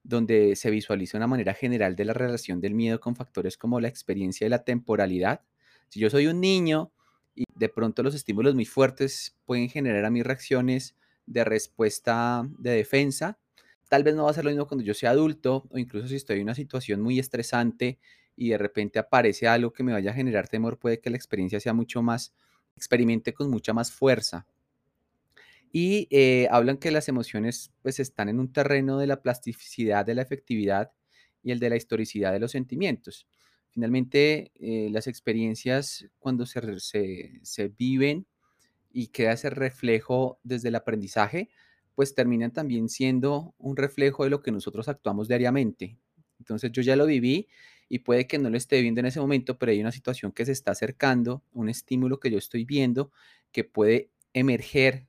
[0.03, 3.89] donde se visualiza una manera general de la relación del miedo con factores como la
[3.89, 5.41] experiencia y la temporalidad.
[5.89, 6.91] Si yo soy un niño
[7.35, 10.95] y de pronto los estímulos muy fuertes pueden generar a mis reacciones
[11.25, 13.37] de respuesta de defensa,
[13.89, 16.15] tal vez no va a ser lo mismo cuando yo sea adulto o incluso si
[16.15, 17.99] estoy en una situación muy estresante
[18.35, 21.59] y de repente aparece algo que me vaya a generar temor, puede que la experiencia
[21.59, 22.33] sea mucho más,
[22.75, 24.45] experimente con mucha más fuerza.
[25.71, 30.15] Y eh, hablan que las emociones pues están en un terreno de la plasticidad, de
[30.15, 30.91] la efectividad
[31.43, 33.27] y el de la historicidad de los sentimientos.
[33.69, 38.25] Finalmente, eh, las experiencias cuando se, se, se viven
[38.91, 41.49] y queda ese reflejo desde el aprendizaje,
[41.95, 45.97] pues terminan también siendo un reflejo de lo que nosotros actuamos diariamente.
[46.39, 47.47] Entonces yo ya lo viví
[47.89, 50.45] y puede que no lo esté viendo en ese momento, pero hay una situación que
[50.45, 53.11] se está acercando, un estímulo que yo estoy viendo
[53.51, 55.06] que puede emerger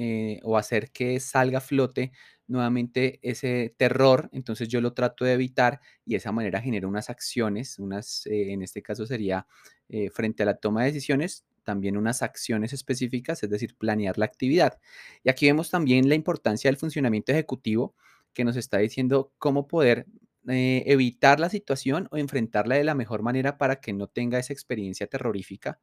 [0.00, 2.12] eh, o hacer que salga a flote
[2.46, 7.10] nuevamente ese terror, entonces yo lo trato de evitar y de esa manera genero unas
[7.10, 9.48] acciones, unas, eh, en este caso sería
[9.88, 14.26] eh, frente a la toma de decisiones, también unas acciones específicas, es decir, planear la
[14.26, 14.78] actividad.
[15.24, 17.96] Y aquí vemos también la importancia del funcionamiento ejecutivo
[18.34, 20.06] que nos está diciendo cómo poder
[20.50, 25.06] evitar la situación o enfrentarla de la mejor manera para que no tenga esa experiencia
[25.06, 25.78] terrorífica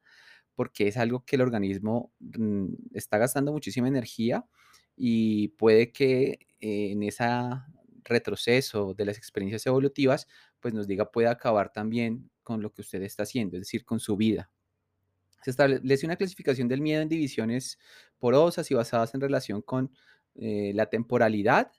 [0.56, 4.44] porque es algo que el organismo mm, está gastando muchísima energía
[4.96, 7.24] y puede que eh, en ese
[8.02, 10.26] retroceso de las experiencias evolutivas,
[10.60, 14.00] pues nos diga puede acabar también con lo que usted está haciendo, es decir, con
[14.00, 14.50] su vida.
[15.42, 17.78] Se establece una clasificación del miedo en divisiones
[18.18, 19.92] porosas y basadas en relación con
[20.34, 21.72] eh, la temporalidad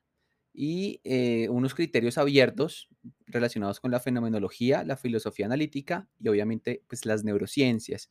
[0.53, 2.89] y eh, unos criterios abiertos
[3.27, 8.09] relacionados con la fenomenología, la filosofía analítica y obviamente pues las neurociencias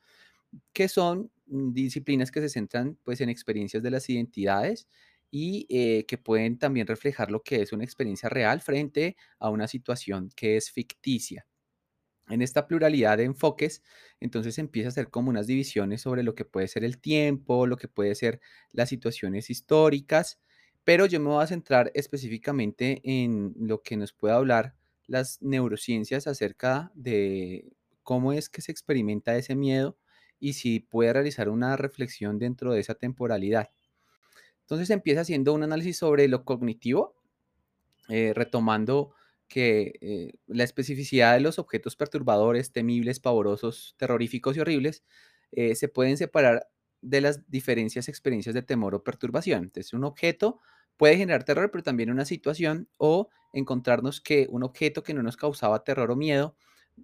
[0.73, 4.89] que son disciplinas que se centran pues, en experiencias de las identidades
[5.31, 9.69] y eh, que pueden también reflejar lo que es una experiencia real frente a una
[9.69, 11.47] situación que es ficticia.
[12.29, 13.83] En esta pluralidad de enfoques,
[14.21, 17.77] entonces empieza a ser como unas divisiones sobre lo que puede ser el tiempo, lo
[17.77, 18.41] que puede ser
[18.73, 20.41] las situaciones históricas,
[20.85, 24.75] pero yo me voy a centrar específicamente en lo que nos puede hablar
[25.07, 29.97] las neurociencias acerca de cómo es que se experimenta ese miedo
[30.39, 33.71] y si puede realizar una reflexión dentro de esa temporalidad.
[34.63, 37.15] Entonces empieza haciendo un análisis sobre lo cognitivo,
[38.09, 39.15] eh, retomando
[39.49, 45.05] que eh, la especificidad de los objetos perturbadores, temibles, pavorosos, terroríficos y horribles
[45.53, 46.69] eh, se pueden separar
[47.01, 49.65] de las diferencias experiencias de temor o perturbación.
[49.65, 50.61] Entonces, un objeto
[50.97, 55.37] puede generar terror, pero también una situación o encontrarnos que un objeto que no nos
[55.37, 56.57] causaba terror o miedo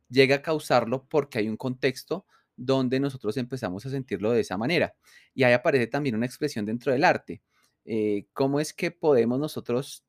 [0.09, 2.27] llega a causarlo porque hay un contexto
[2.65, 4.95] donde nosotros empezamos a sentirlo de esa manera.
[5.35, 7.43] Y ahí aparece también una expresión dentro del arte.
[7.85, 10.05] Eh, ¿Cómo es que podemos nosotros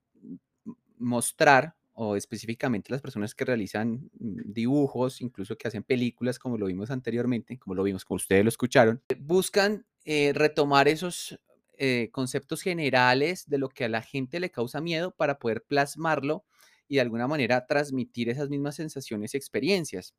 [0.98, 6.92] mostrar, o específicamente las personas que realizan dibujos, incluso que hacen películas, como lo vimos
[6.92, 11.40] anteriormente, como lo vimos, como ustedes lo escucharon, buscan eh, retomar esos
[11.78, 16.46] eh, conceptos generales de lo que a la gente le causa miedo para poder plasmarlo
[16.88, 20.14] y de alguna manera transmitir esas mismas sensaciones y experiencias.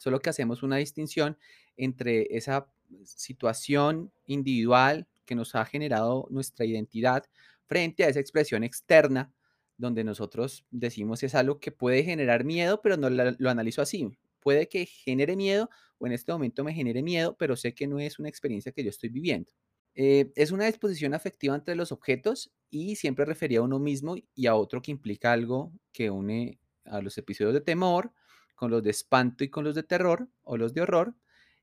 [0.00, 1.36] Solo que hacemos una distinción
[1.76, 2.72] entre esa
[3.04, 7.24] situación individual que nos ha generado nuestra identidad
[7.66, 9.30] frente a esa expresión externa
[9.76, 14.10] donde nosotros decimos es algo que puede generar miedo, pero no lo analizo así.
[14.40, 18.00] Puede que genere miedo o en este momento me genere miedo, pero sé que no
[18.00, 19.52] es una experiencia que yo estoy viviendo.
[19.94, 24.46] Eh, es una disposición afectiva entre los objetos y siempre refería a uno mismo y
[24.46, 28.14] a otro que implica algo que une a los episodios de temor
[28.60, 31.14] con los de espanto y con los de terror o los de horror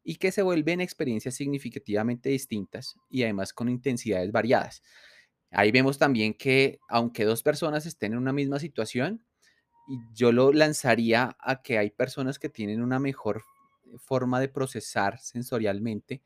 [0.04, 4.82] y que se vuelven experiencias significativamente distintas y además con intensidades variadas.
[5.52, 9.24] Ahí vemos también que aunque dos personas estén en una misma situación,
[10.12, 13.44] yo lo lanzaría a que hay personas que tienen una mejor
[14.00, 16.24] forma de procesar sensorialmente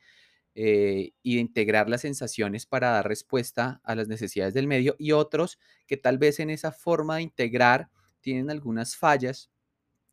[0.56, 5.12] eh, y de integrar las sensaciones para dar respuesta a las necesidades del medio y
[5.12, 7.90] otros que tal vez en esa forma de integrar
[8.22, 9.51] tienen algunas fallas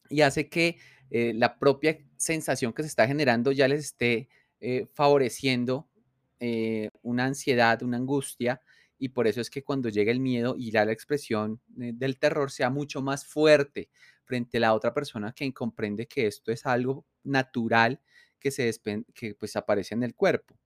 [0.09, 0.79] y hace que
[1.11, 4.29] eh, la propia sensación que se está generando ya les esté
[4.61, 5.89] eh, favoreciendo
[7.03, 8.61] una ansiedad, una angustia
[8.97, 12.53] y por eso es que cuando llega el miedo y ya la expresión del terror
[12.53, 13.91] sea mucho más fuerte
[14.25, 18.01] frente a la otra persona que comprende que esto es algo natural
[18.39, 18.73] que, se
[19.15, 20.59] que pues, aparece en el cuerpo.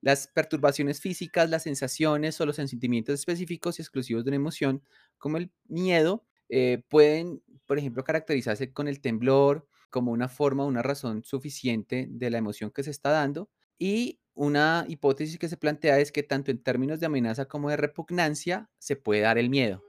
[0.00, 4.84] Las perturbaciones físicas, las sensaciones o los sentimientos específicos y exclusivos de una emoción,
[5.16, 10.82] como el miedo, eh, pueden, por ejemplo, caracterizarse con el temblor como una forma, una
[10.82, 13.48] razón suficiente de la emoción que se está dando.
[13.78, 17.76] Y una hipótesis que se plantea es que tanto en términos de amenaza como de
[17.76, 19.82] repugnancia se puede dar el miedo.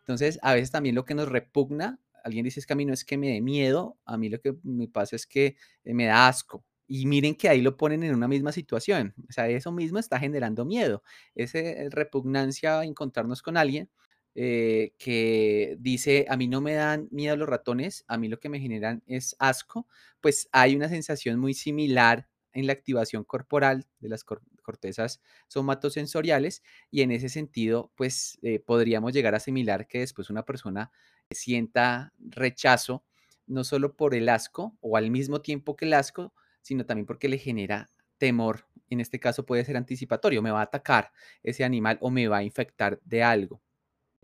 [0.00, 2.94] Entonces, a veces también lo que nos repugna alguien dice es que a mí no
[2.94, 6.06] es que me dé miedo, a mí lo que me pasa es que eh, me
[6.06, 6.64] da asco.
[6.86, 9.14] Y miren que ahí lo ponen en una misma situación.
[9.28, 11.02] O sea, eso mismo está generando miedo.
[11.34, 13.90] Esa eh, repugnancia a encontrarnos con alguien
[14.34, 18.48] eh, que dice, a mí no me dan miedo los ratones, a mí lo que
[18.48, 19.86] me generan es asco,
[20.20, 27.02] pues hay una sensación muy similar en la activación corporal de las cortezas somatosensoriales y
[27.02, 30.92] en ese sentido, pues podríamos llegar a asimilar que después una persona
[31.30, 33.04] sienta rechazo,
[33.46, 37.28] no solo por el asco o al mismo tiempo que el asco, sino también porque
[37.28, 38.66] le genera temor.
[38.90, 42.38] En este caso puede ser anticipatorio, me va a atacar ese animal o me va
[42.38, 43.60] a infectar de algo.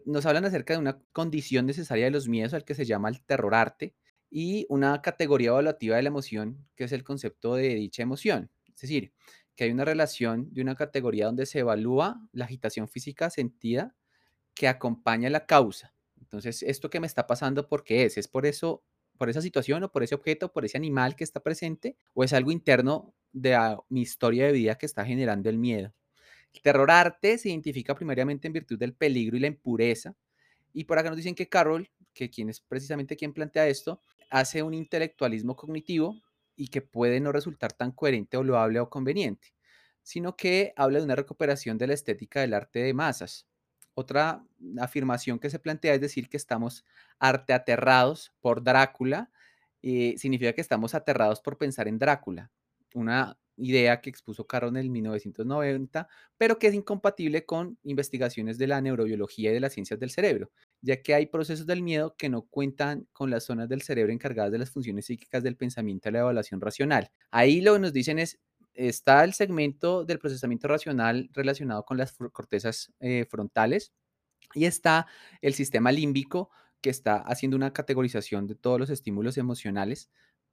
[0.07, 3.23] Nos hablan acerca de una condición necesaria de los miedos al que se llama el
[3.25, 3.95] terror arte
[4.31, 8.51] y una categoría evaluativa de la emoción que es el concepto de dicha emoción.
[8.75, 9.13] Es decir,
[9.57, 13.95] que hay una relación de una categoría donde se evalúa la agitación física sentida
[14.55, 18.17] que acompaña la causa entonces, esto que me está pasando, ¿por qué es?
[18.17, 18.85] ¿Es por eso,
[19.19, 21.97] por esa situación o por ese objeto, por ese animal que está presente?
[22.15, 25.93] ¿O es algo interno de mi historia de vida que está generando el miedo?
[26.53, 30.15] El terror arte se identifica primariamente en virtud del peligro y la impureza.
[30.73, 34.63] Y por acá nos dicen que Carroll, que quien es precisamente quien plantea esto, hace
[34.63, 36.21] un intelectualismo cognitivo
[36.57, 39.55] y que puede no resultar tan coherente o loable o conveniente,
[40.03, 43.47] sino que habla de una recuperación de la estética del arte de masas,
[43.95, 44.45] otra
[44.81, 46.85] afirmación que se plantea es decir que estamos
[47.19, 49.31] arte aterrados por Drácula.
[49.83, 52.51] Eh, significa que estamos aterrados por pensar en Drácula,
[52.95, 58.67] una idea que expuso Caro en el 1990, pero que es incompatible con investigaciones de
[58.67, 62.29] la neurobiología y de las ciencias del cerebro, ya que hay procesos del miedo que
[62.29, 66.13] no cuentan con las zonas del cerebro encargadas de las funciones psíquicas del pensamiento y
[66.13, 67.11] la evaluación racional.
[67.31, 68.41] Ahí lo que nos dicen es,
[68.75, 73.93] está el segmento del procesamiento racional relacionado con las cortezas eh, frontales
[74.55, 75.07] y está
[75.43, 80.11] el sistema límbico que está haciendo una categorización de todos los estímulos emocionales,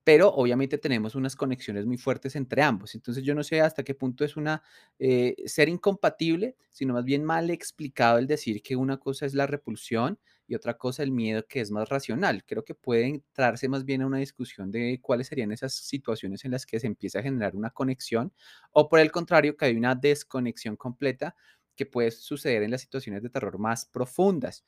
[0.07, 2.95] pero obviamente tenemos unas conexiones muy fuertes entre ambos.
[2.95, 4.63] Entonces yo no sé hasta qué punto es una
[4.99, 9.47] eh, ser incompatible, sino más bien mal explicado el decir que una cosa es la
[9.47, 10.17] repulsión
[10.47, 12.45] y otra cosa el miedo que es más racional.
[12.45, 16.51] Creo que puede entrarse más bien a una discusión de cuáles serían esas situaciones en
[16.51, 18.31] las que se empieza a generar una conexión
[18.71, 21.35] o por el contrario que hay una desconexión completa
[21.75, 24.65] que puede suceder en las situaciones de terror más profundas,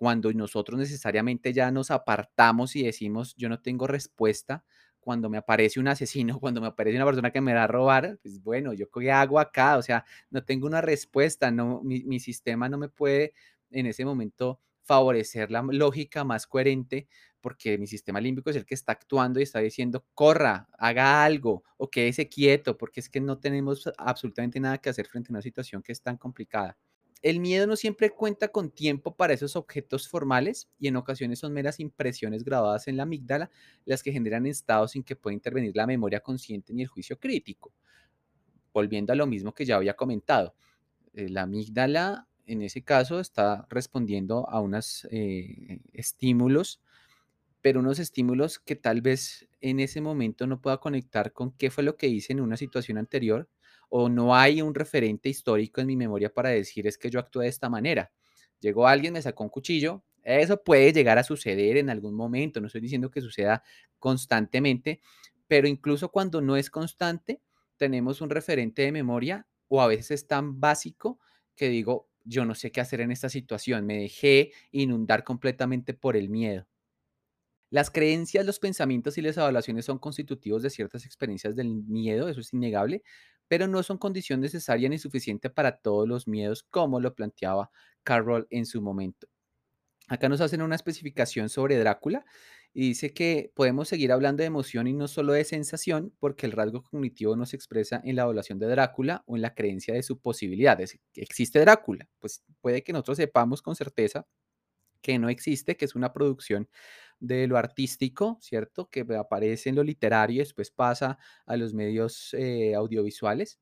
[0.00, 4.64] cuando nosotros necesariamente ya nos apartamos y decimos yo no tengo respuesta
[4.98, 8.18] cuando me aparece un asesino, cuando me aparece una persona que me va a robar,
[8.22, 9.76] pues bueno, ¿yo qué hago acá?
[9.76, 13.34] O sea, no tengo una respuesta, no, mi, mi sistema no me puede
[13.70, 17.06] en ese momento favorecer la lógica más coherente
[17.42, 21.62] porque mi sistema límbico es el que está actuando y está diciendo, corra, haga algo
[21.76, 25.42] o quédese quieto, porque es que no tenemos absolutamente nada que hacer frente a una
[25.42, 26.76] situación que es tan complicada.
[27.22, 31.52] El miedo no siempre cuenta con tiempo para esos objetos formales y en ocasiones son
[31.52, 33.50] meras impresiones grabadas en la amígdala
[33.84, 37.72] las que generan estados sin que pueda intervenir la memoria consciente ni el juicio crítico.
[38.72, 40.54] Volviendo a lo mismo que ya había comentado,
[41.14, 46.80] eh, la amígdala en ese caso está respondiendo a unos eh, estímulos
[47.62, 51.84] pero unos estímulos que tal vez en ese momento no pueda conectar con qué fue
[51.84, 53.48] lo que hice en una situación anterior
[53.90, 57.44] o no hay un referente histórico en mi memoria para decir es que yo actué
[57.44, 58.10] de esta manera.
[58.60, 62.68] Llegó alguien, me sacó un cuchillo, eso puede llegar a suceder en algún momento, no
[62.68, 63.62] estoy diciendo que suceda
[63.98, 65.00] constantemente,
[65.48, 67.42] pero incluso cuando no es constante,
[67.76, 71.18] tenemos un referente de memoria o a veces es tan básico
[71.56, 76.16] que digo, yo no sé qué hacer en esta situación, me dejé inundar completamente por
[76.16, 76.66] el miedo.
[77.70, 82.40] Las creencias, los pensamientos y las evaluaciones son constitutivos de ciertas experiencias del miedo, eso
[82.40, 83.02] es innegable,
[83.50, 87.72] pero no son condición necesaria ni suficiente para todos los miedos, como lo planteaba
[88.04, 89.26] Carroll en su momento.
[90.06, 92.24] Acá nos hacen una especificación sobre Drácula
[92.72, 96.52] y dice que podemos seguir hablando de emoción y no solo de sensación, porque el
[96.52, 100.04] rasgo cognitivo no se expresa en la evaluación de Drácula o en la creencia de
[100.04, 100.80] su posibilidad.
[100.80, 104.28] Es, existe Drácula, pues puede que nosotros sepamos con certeza
[105.02, 106.68] que no existe, que es una producción
[107.20, 108.88] de lo artístico, ¿cierto?
[108.90, 113.60] Que aparece en lo literario y después pasa a los medios eh, audiovisuales.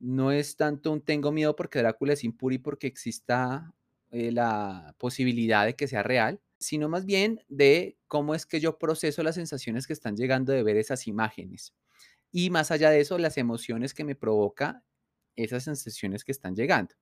[0.00, 3.72] No es tanto un tengo miedo porque Drácula es impuro y porque exista
[4.10, 8.78] eh, la posibilidad de que sea real, sino más bien de cómo es que yo
[8.78, 11.74] proceso las sensaciones que están llegando de ver esas imágenes.
[12.32, 14.84] Y más allá de eso, las emociones que me provoca
[15.36, 16.94] esas sensaciones que están llegando.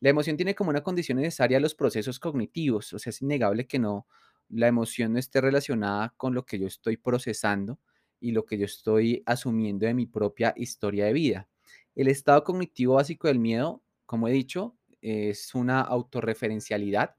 [0.00, 3.78] La emoción tiene como una condición necesaria los procesos cognitivos, o sea, es innegable que
[3.80, 4.06] no,
[4.48, 7.78] la emoción no esté relacionada con lo que yo estoy procesando
[8.20, 11.48] y lo que yo estoy asumiendo de mi propia historia de vida.
[11.94, 17.14] El estado cognitivo básico del miedo, como he dicho, es una autorreferencialidad,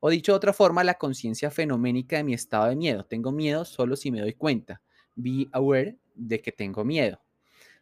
[0.00, 3.04] o dicho de otra forma, la conciencia fenoménica de mi estado de miedo.
[3.04, 4.80] Tengo miedo solo si me doy cuenta.
[5.16, 7.20] Be aware de que tengo miedo.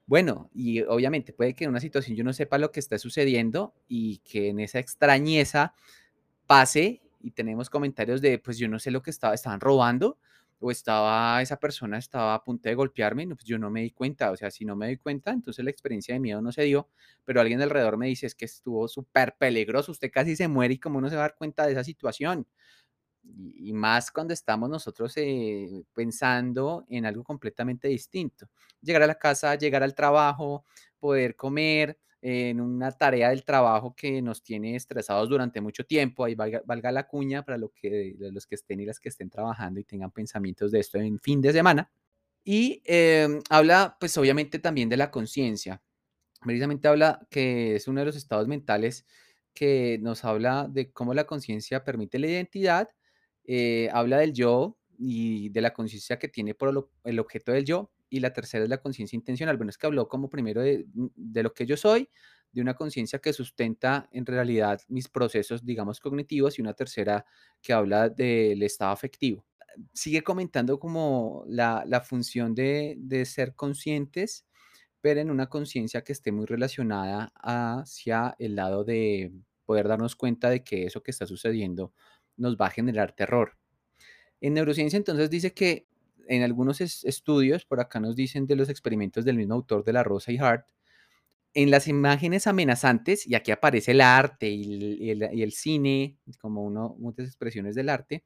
[0.07, 3.75] Bueno, y obviamente puede que en una situación yo no sepa lo que está sucediendo
[3.89, 5.75] y que en esa extrañeza
[6.47, 10.19] pase y tenemos comentarios de, pues yo no sé lo que estaba, estaban robando
[10.59, 13.91] o estaba, esa persona estaba a punto de golpearme, no, pues yo no me di
[13.91, 16.63] cuenta, o sea, si no me di cuenta, entonces la experiencia de miedo no se
[16.63, 16.89] dio,
[17.25, 20.79] pero alguien alrededor me dice, es que estuvo súper peligroso, usted casi se muere y
[20.79, 22.47] cómo no se va a dar cuenta de esa situación
[23.35, 28.49] y, más cuando estamos nosotros eh, pensando en algo completamente distinto.
[28.81, 30.65] Llegar a la casa, llegar al trabajo,
[30.99, 36.35] poder comer en una tarea del trabajo que nos tiene estresados durante mucho tiempo, ahí
[36.35, 39.85] valga, la cuña para lo que, los que estén y las que estén trabajando y
[39.85, 41.91] tengan pensamientos de esto en fin de semana.
[42.45, 45.83] Y em, habla, pues obviamente también de la conciencia.
[46.41, 49.07] Precisamente habla que es uno de los estados mentales
[49.55, 52.91] que nos habla de cómo la conciencia permite la identidad
[53.47, 57.93] eh, habla del yo y de la conciencia que tiene por el objeto del yo,
[58.09, 59.57] y la tercera es la conciencia intencional.
[59.57, 62.09] Bueno, es que habló como primero de, mm, de lo que yo soy,
[62.53, 67.27] de una conciencia que sustenta en realidad mis procesos, digamos, cognitivos, y una tercera
[67.61, 69.45] que habla del estado afectivo.
[69.93, 74.47] Sigue comentando como la, la función de, de ser conscientes,
[75.01, 79.33] pero en una conciencia que esté muy relacionada hacia el lado de
[79.67, 81.93] poder darnos cuenta de que eso que está sucediendo
[82.37, 83.59] nos va a generar terror.
[84.41, 85.87] En neurociencia entonces dice que
[86.29, 90.03] en algunos estudios, por acá nos dicen de los experimentos del mismo autor de La
[90.03, 90.67] Rosa y Hart,
[91.55, 96.69] en las imágenes amenazantes, y aquí aparece el arte y el, cine, como
[96.99, 98.25] muchas expresiones del arte,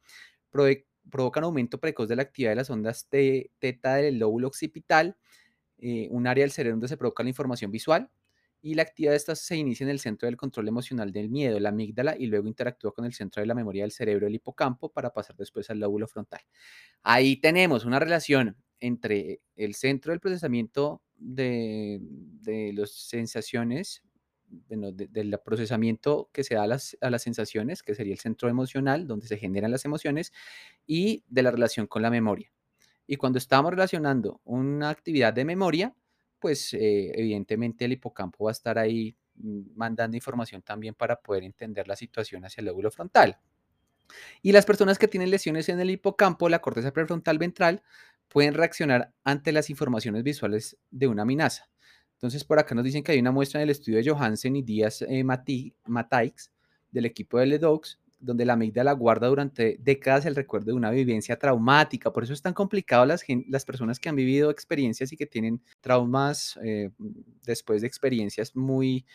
[0.50, 5.16] provocan aumento precoz de la actividad de las ondas teta del lóbulo occipital,
[5.78, 8.10] eh, un área del cerebro donde se provoca la información visual,
[8.62, 11.58] y la actividad de estas se inicia en el centro del control emocional del miedo,
[11.58, 14.90] la amígdala, y luego interactúa con el centro de la memoria del cerebro, el hipocampo,
[14.90, 16.40] para pasar después al lóbulo frontal.
[17.02, 22.00] Ahí tenemos una relación entre el centro del procesamiento de,
[22.74, 24.02] las sensaciones,
[24.46, 29.06] del procesamiento que se da a las, a las sensaciones, que sería el centro emocional,
[29.06, 30.32] donde se generan las emociones,
[30.86, 32.52] y de la relación con la memoria.
[33.06, 35.94] Y cuando estamos relacionando una actividad de memoria,
[36.40, 41.44] pues eh, evidentemente el hipocampo va a estar ahí mm, mandando información también para poder
[41.44, 43.38] entender la situación hacia el lóbulo frontal.
[44.42, 47.82] Y las personas que tienen lesiones en el hipocampo, la corteza prefrontal ventral,
[48.28, 51.68] pueden reaccionar ante las informaciones visuales de una amenaza.
[52.14, 54.62] Entonces, por acá nos dicen que hay una muestra en el estudio de Johansen y
[54.62, 56.52] Díaz eh, Mataix
[56.90, 61.38] del equipo de LEDOX, donde la amígdala guarda durante décadas el recuerdo de una vivencia
[61.38, 62.12] traumática.
[62.12, 65.62] Por eso es tan complicado las, las personas que han vivido experiencias y que tienen
[65.80, 66.90] traumas eh,
[67.44, 69.06] después de experiencias muy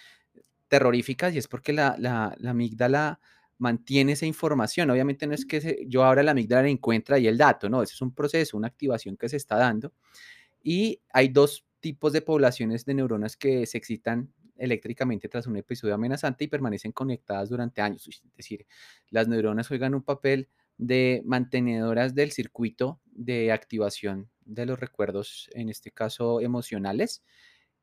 [0.68, 3.20] terroríficas, y es porque la, la, la amígdala
[3.58, 4.90] mantiene esa información.
[4.90, 8.02] Obviamente no es que yo ahora la amígdala encuentra ahí el dato, no, ese es
[8.02, 9.94] un proceso, una activación que se está dando.
[10.64, 15.96] Y hay dos tipos de poblaciones de neuronas que se excitan eléctricamente tras un episodio
[15.96, 18.08] amenazante y permanecen conectadas durante años.
[18.08, 18.66] Es decir,
[19.10, 25.70] las neuronas juegan un papel de mantenedoras del circuito de activación de los recuerdos, en
[25.70, 27.24] este caso emocionales,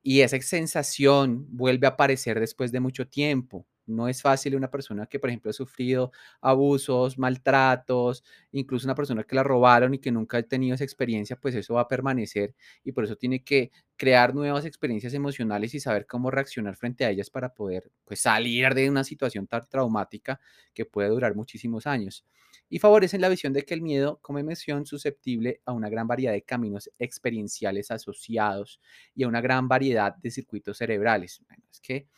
[0.02, 3.66] y esa sensación vuelve a aparecer después de mucho tiempo.
[3.92, 9.24] No es fácil una persona que, por ejemplo, ha sufrido abusos, maltratos, incluso una persona
[9.24, 12.54] que la robaron y que nunca ha tenido esa experiencia, pues eso va a permanecer
[12.84, 17.10] y por eso tiene que crear nuevas experiencias emocionales y saber cómo reaccionar frente a
[17.10, 20.40] ellas para poder pues, salir de una situación tan traumática
[20.74, 22.24] que puede durar muchísimos años.
[22.68, 26.32] Y favorecen la visión de que el miedo como emoción susceptible a una gran variedad
[26.32, 28.80] de caminos experienciales asociados
[29.14, 31.40] y a una gran variedad de circuitos cerebrales.
[31.70, 32.08] es que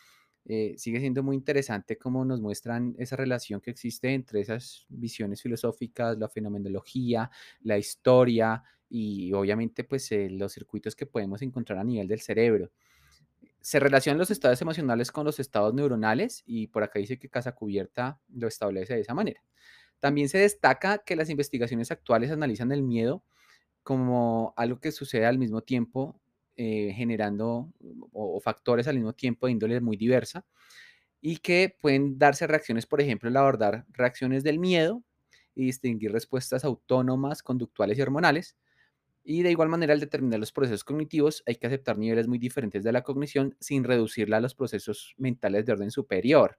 [0.46, 5.40] eh, sigue siendo muy interesante cómo nos muestran esa relación que existe entre esas visiones
[5.40, 7.30] filosóficas, la fenomenología,
[7.62, 12.70] la historia y obviamente pues eh, los circuitos que podemos encontrar a nivel del cerebro.
[13.60, 17.52] Se relacionan los estados emocionales con los estados neuronales y por acá dice que Casa
[17.52, 19.42] Cubierta lo establece de esa manera.
[19.98, 23.24] También se destaca que las investigaciones actuales analizan el miedo
[23.82, 26.20] como algo que sucede al mismo tiempo
[26.56, 27.72] eh, generando
[28.12, 30.44] o, factores al mismo tiempo de índole muy diversa
[31.20, 35.02] y que pueden darse reacciones, por ejemplo, el abordar reacciones del miedo
[35.54, 38.56] y distinguir respuestas autónomas, conductuales y hormonales.
[39.24, 42.84] Y de igual manera, al determinar los procesos cognitivos, hay que aceptar niveles muy diferentes
[42.84, 46.58] de la cognición sin reducirla a los procesos mentales de orden superior.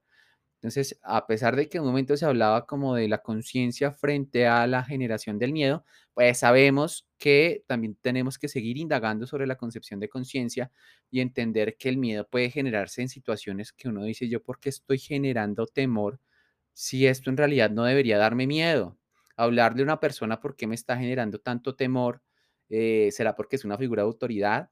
[0.61, 4.47] Entonces, a pesar de que en un momento se hablaba como de la conciencia frente
[4.47, 9.57] a la generación del miedo, pues sabemos que también tenemos que seguir indagando sobre la
[9.57, 10.71] concepción de conciencia
[11.11, 14.69] y entender que el miedo puede generarse en situaciones que uno dice, yo, ¿por qué
[14.69, 16.19] estoy generando temor
[16.73, 18.97] si esto en realidad no debería darme miedo?
[19.37, 22.21] Hablar de una persona, ¿por qué me está generando tanto temor?
[22.69, 24.69] Eh, ¿Será porque es una figura de autoridad?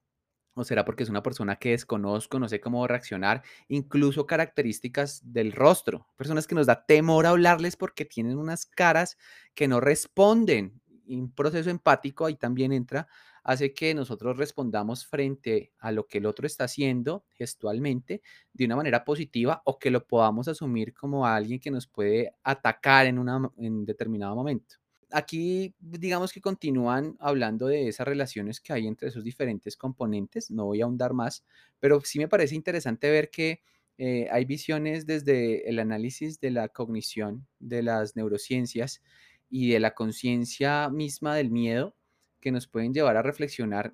[0.56, 3.42] ¿O será porque es una persona que desconozco, no sé cómo reaccionar?
[3.70, 6.08] Incluso características del rostro.
[6.16, 9.18] Personas que nos da temor hablarles porque tienen unas caras
[9.56, 10.80] que no responden.
[11.08, 13.08] un proceso empático ahí también entra,
[13.44, 18.22] hace que nosotros respondamos frente a lo que el otro está haciendo gestualmente
[18.54, 23.06] de una manera positiva o que lo podamos asumir como alguien que nos puede atacar
[23.08, 24.83] en, una, en determinado momento
[25.14, 30.66] aquí digamos que continúan hablando de esas relaciones que hay entre esos diferentes componentes, no
[30.66, 31.46] voy a ahondar más,
[31.80, 33.62] pero sí me parece interesante ver que
[33.98, 39.02] eh, hay visiones desde el análisis de la cognición, de las neurociencias
[39.50, 41.96] y de la conciencia misma del miedo
[42.40, 43.94] que nos pueden llevar a reflexionar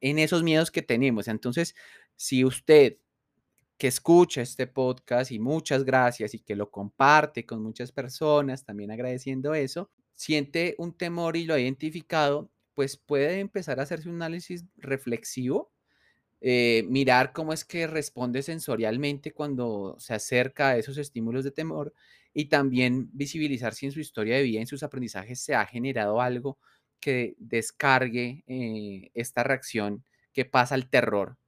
[0.00, 1.28] en esos miedos que tenemos.
[1.28, 1.76] Entonces,
[2.16, 2.96] si usted
[3.78, 8.90] que escucha este podcast y muchas gracias y que lo comparte con muchas personas, también
[8.90, 9.90] agradeciendo eso,
[10.20, 15.72] siente un temor y lo ha identificado, pues puede empezar a hacerse un análisis reflexivo,
[16.42, 21.94] eh, mirar cómo es que responde sensorialmente cuando se acerca a esos estímulos de temor
[22.34, 26.20] y también visibilizar si en su historia de vida, en sus aprendizajes, se ha generado
[26.20, 26.58] algo
[27.00, 30.04] que descargue eh, esta reacción
[30.34, 31.38] que pasa al terror,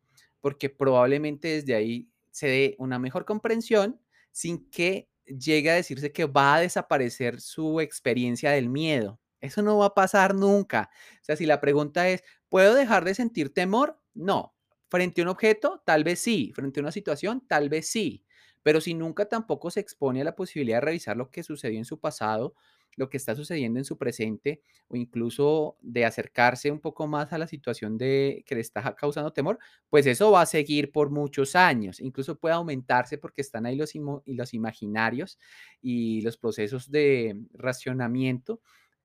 [0.40, 4.00] porque probablemente desde ahí se dé una mejor comprensión
[4.30, 9.20] sin que llega a decirse que va a desaparecer su experiencia del miedo.
[9.40, 10.90] Eso no va a pasar nunca.
[11.20, 14.00] O sea, si la pregunta es, ¿puedo dejar de sentir temor?
[14.14, 14.54] No.
[14.88, 16.52] Frente a un objeto, tal vez sí.
[16.54, 18.24] Frente a una situación, tal vez sí.
[18.62, 21.84] Pero si nunca tampoco se expone a la posibilidad de revisar lo que sucedió en
[21.84, 22.54] su pasado,
[22.96, 27.38] lo que está sucediendo en su presente o incluso de acercarse un poco más a
[27.38, 31.56] la situación de que le está causando temor, pues eso va a seguir por muchos
[31.56, 32.00] años.
[32.00, 33.92] Incluso puede aumentarse porque están ahí los,
[34.26, 35.38] los imaginarios
[35.80, 38.60] y los procesos de racionamiento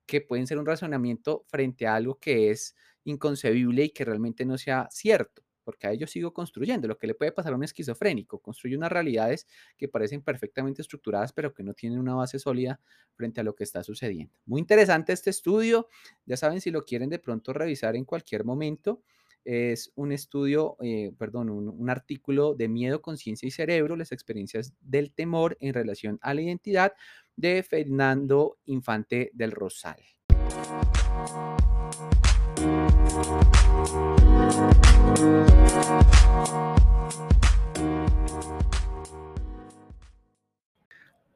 [0.06, 2.74] que pueden ser un razonamiento frente a algo que es
[3.04, 6.88] inconcebible y que realmente no sea cierto porque a ellos sigo construyendo.
[6.88, 9.46] Lo que le puede pasar a un esquizofrénico, construye unas realidades
[9.76, 12.80] que parecen perfectamente estructuradas, pero que no tienen una base sólida
[13.12, 14.32] frente a lo que está sucediendo.
[14.46, 15.86] Muy interesante este estudio.
[16.24, 19.02] Ya saben, si lo quieren de pronto revisar en cualquier momento,
[19.44, 24.72] es un estudio, eh, perdón, un, un, artículo de miedo, conciencia y cerebro, las experiencias
[24.80, 26.94] del temor en relación a la identidad
[27.36, 30.02] de Fernando Infante del Rosal.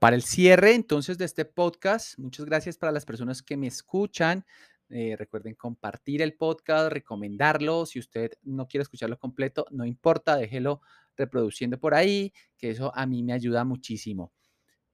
[0.02, 4.44] Para el cierre entonces de este podcast, muchas gracias para las personas que me escuchan.
[4.88, 7.86] Eh, recuerden compartir el podcast, recomendarlo.
[7.86, 10.80] Si usted no quiere escucharlo completo, no importa, déjelo
[11.16, 14.32] reproduciendo por ahí, que eso a mí me ayuda muchísimo.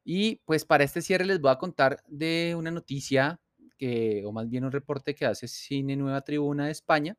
[0.05, 3.41] Y pues para este cierre les voy a contar de una noticia,
[3.79, 7.17] que, o más bien un reporte que hace Cine Nueva Tribuna de España,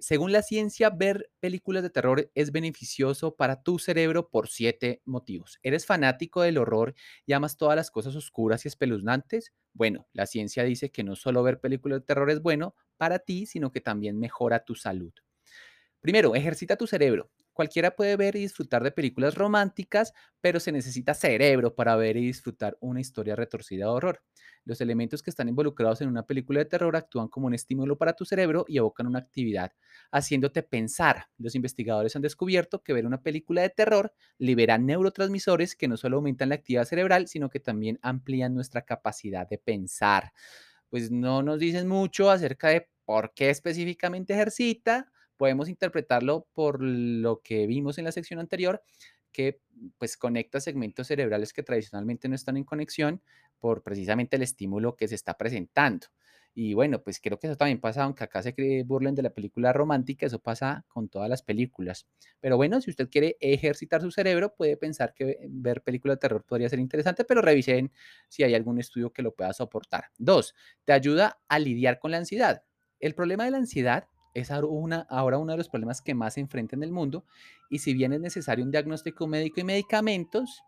[0.00, 5.58] según la ciencia, ver películas de terror es beneficioso para tu cerebro por siete motivos.
[5.62, 6.94] ¿Eres fanático del horror
[7.26, 9.52] y amas todas las cosas oscuras y espeluznantes?
[9.72, 13.46] Bueno, la ciencia dice que no solo ver películas de terror es bueno para ti,
[13.46, 15.12] sino que también mejora tu salud.
[16.00, 17.30] Primero, ejercita tu cerebro.
[17.54, 22.26] Cualquiera puede ver y disfrutar de películas románticas, pero se necesita cerebro para ver y
[22.26, 24.22] disfrutar una historia retorcida de horror.
[24.64, 28.14] Los elementos que están involucrados en una película de terror actúan como un estímulo para
[28.14, 29.72] tu cerebro y evocan una actividad,
[30.10, 31.26] haciéndote pensar.
[31.38, 36.16] Los investigadores han descubierto que ver una película de terror libera neurotransmisores que no solo
[36.16, 40.32] aumentan la actividad cerebral, sino que también amplían nuestra capacidad de pensar.
[40.88, 47.40] Pues no nos dicen mucho acerca de por qué específicamente ejercita, podemos interpretarlo por lo
[47.42, 48.82] que vimos en la sección anterior,
[49.32, 49.60] que
[49.98, 53.22] pues conecta segmentos cerebrales que tradicionalmente no están en conexión
[53.58, 56.06] por precisamente el estímulo que se está presentando.
[56.56, 58.54] Y bueno, pues creo que eso también pasa, aunque acá se
[58.86, 62.06] burlen de la película romántica, eso pasa con todas las películas.
[62.40, 66.44] Pero bueno, si usted quiere ejercitar su cerebro, puede pensar que ver películas de terror
[66.44, 67.90] podría ser interesante, pero revisen
[68.28, 70.04] si hay algún estudio que lo pueda soportar.
[70.16, 70.54] Dos,
[70.84, 72.62] te ayuda a lidiar con la ansiedad.
[73.00, 76.76] El problema de la ansiedad es ahora uno de los problemas que más se enfrenta
[76.76, 77.24] en el mundo
[77.70, 80.62] y si bien es necesario un diagnóstico médico y medicamentos,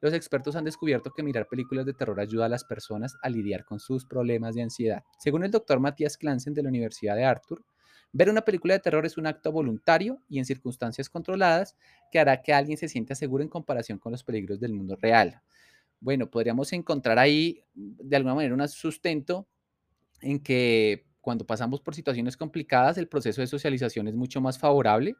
[0.00, 3.64] los expertos han descubierto que mirar películas de terror ayuda a las personas a lidiar
[3.64, 5.02] con sus problemas de ansiedad.
[5.18, 7.64] Según el doctor Matías Clansen de la Universidad de Arthur,
[8.12, 11.76] ver una película de terror es un acto voluntario y en circunstancias controladas
[12.12, 15.40] que hará que alguien se sienta seguro en comparación con los peligros del mundo real.
[16.00, 19.48] Bueno, podríamos encontrar ahí de alguna manera un sustento
[20.20, 25.16] en que cuando pasamos por situaciones complicadas, el proceso de socialización es mucho más favorable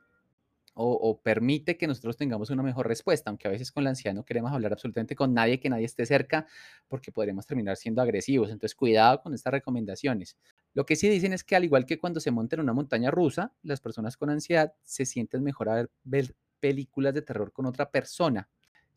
[0.80, 4.24] o, permite que nosotros tengamos una mejor respuesta, aunque a veces con la ansiedad no
[4.24, 6.46] queremos hablar absolutamente con nadie, que nadie esté cerca,
[6.86, 8.50] porque podríamos terminar siendo agresivos.
[8.50, 10.36] Entonces, cuidado con estas recomendaciones.
[10.74, 13.10] Lo que sí dicen es que al igual que cuando se monta en una montaña
[13.10, 17.90] rusa, las personas con ansiedad se sienten mejor a ver películas de terror con otra
[17.90, 18.48] persona,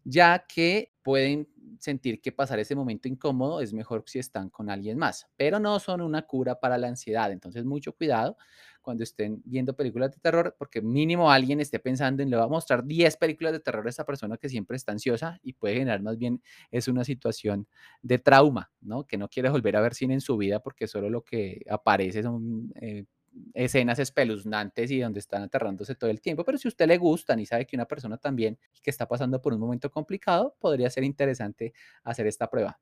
[0.03, 1.47] ya que pueden
[1.79, 5.79] sentir que pasar ese momento incómodo es mejor si están con alguien más, pero no
[5.79, 7.31] son una cura para la ansiedad.
[7.31, 8.37] Entonces, mucho cuidado
[8.81, 12.47] cuando estén viendo películas de terror, porque mínimo alguien esté pensando en le va a
[12.47, 16.01] mostrar 10 películas de terror a esa persona que siempre está ansiosa y puede generar
[16.01, 16.41] más bien
[16.71, 17.67] es una situación
[18.01, 19.05] de trauma, ¿no?
[19.05, 22.23] Que no quiere volver a ver cine en su vida porque solo lo que aparece
[22.23, 23.05] son eh,
[23.53, 27.39] escenas espeluznantes y donde están aterrándose todo el tiempo, pero si a usted le gustan
[27.39, 31.03] y sabe que una persona también que está pasando por un momento complicado, podría ser
[31.03, 31.73] interesante
[32.03, 32.79] hacer esta prueba.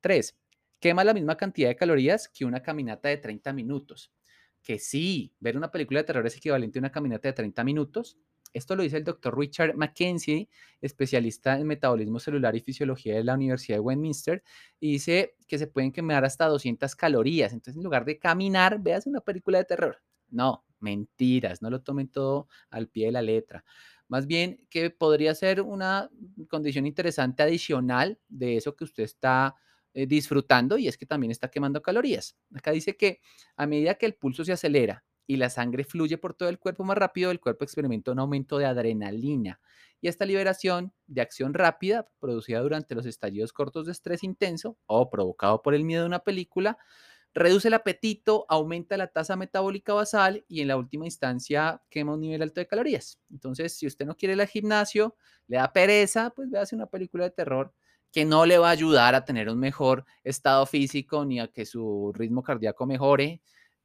[0.00, 0.36] Tres,
[0.80, 4.12] quema la misma cantidad de calorías que una caminata de 30 minutos.
[4.62, 8.18] Que sí, ver una película de terror es equivalente a una caminata de 30 minutos,
[8.52, 10.48] esto lo dice el doctor Richard Mackenzie,
[10.80, 14.42] especialista en metabolismo celular y fisiología de la Universidad de Westminster,
[14.80, 17.52] y dice que se pueden quemar hasta 200 calorías.
[17.52, 20.02] Entonces, en lugar de caminar, veas una película de terror.
[20.30, 23.64] No, mentiras, no lo tomen todo al pie de la letra.
[24.08, 26.10] Más bien que podría ser una
[26.48, 29.54] condición interesante adicional de eso que usted está
[29.94, 32.36] eh, disfrutando y es que también está quemando calorías.
[32.54, 33.20] Acá dice que
[33.56, 36.82] a medida que el pulso se acelera y la sangre fluye por todo el cuerpo
[36.82, 39.60] más rápido, el cuerpo experimenta un aumento de adrenalina.
[40.00, 45.10] Y esta liberación de acción rápida, producida durante los estallidos cortos de estrés intenso o
[45.10, 46.78] provocado por el miedo de una película,
[47.34, 52.22] reduce el apetito, aumenta la tasa metabólica basal y en la última instancia quema un
[52.22, 53.20] nivel alto de calorías.
[53.30, 55.14] Entonces, si usted no quiere ir al gimnasio,
[55.46, 57.74] le da pereza, pues véase una película de terror
[58.12, 61.66] que no le va a ayudar a tener un mejor estado físico ni a que
[61.66, 63.42] su ritmo cardíaco mejore,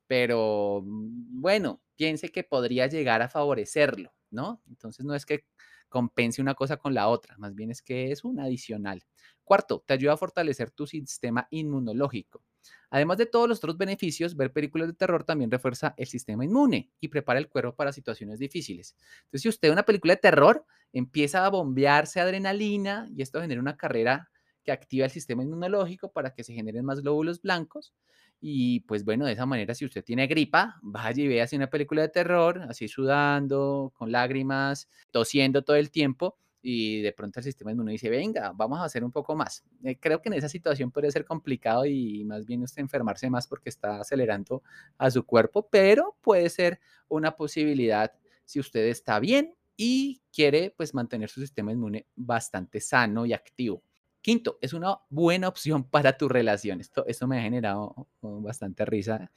[0.08, 4.62] pero mm, bueno, piense que podría llegar a favorecerlo, ¿no?
[4.68, 5.46] Entonces no es que
[5.90, 9.04] compense una cosa con la otra, más bien es que es un adicional.
[9.44, 12.44] Cuarto, te ayuda a fortalecer tu sistema inmunológico.
[12.90, 16.92] Además de todos los otros beneficios, ver películas de terror también refuerza el sistema inmune
[17.00, 18.96] y prepara el cuerpo para situaciones difíciles.
[19.26, 23.60] Entonces, si usted ve una película de terror, empieza a bombearse adrenalina y esto genera
[23.62, 24.30] una carrera
[24.64, 27.94] que activa el sistema inmunológico para que se generen más glóbulos blancos
[28.46, 32.02] y pues bueno, de esa manera, si usted tiene gripa, vaya y vea una película
[32.02, 37.72] de terror, así sudando, con lágrimas, tosiendo todo el tiempo, y de pronto el sistema
[37.72, 39.64] inmune dice, venga, vamos a hacer un poco más.
[39.86, 43.48] Eh, creo que en esa situación puede ser complicado y más bien usted enfermarse más
[43.48, 44.62] porque está acelerando
[44.98, 48.12] a su cuerpo, pero puede ser una posibilidad
[48.44, 53.84] si usted está bien y quiere pues mantener su sistema inmune bastante sano y activo.
[54.24, 56.80] Quinto, es una buena opción para tu relación.
[56.80, 59.30] Esto, esto me ha generado bastante risa.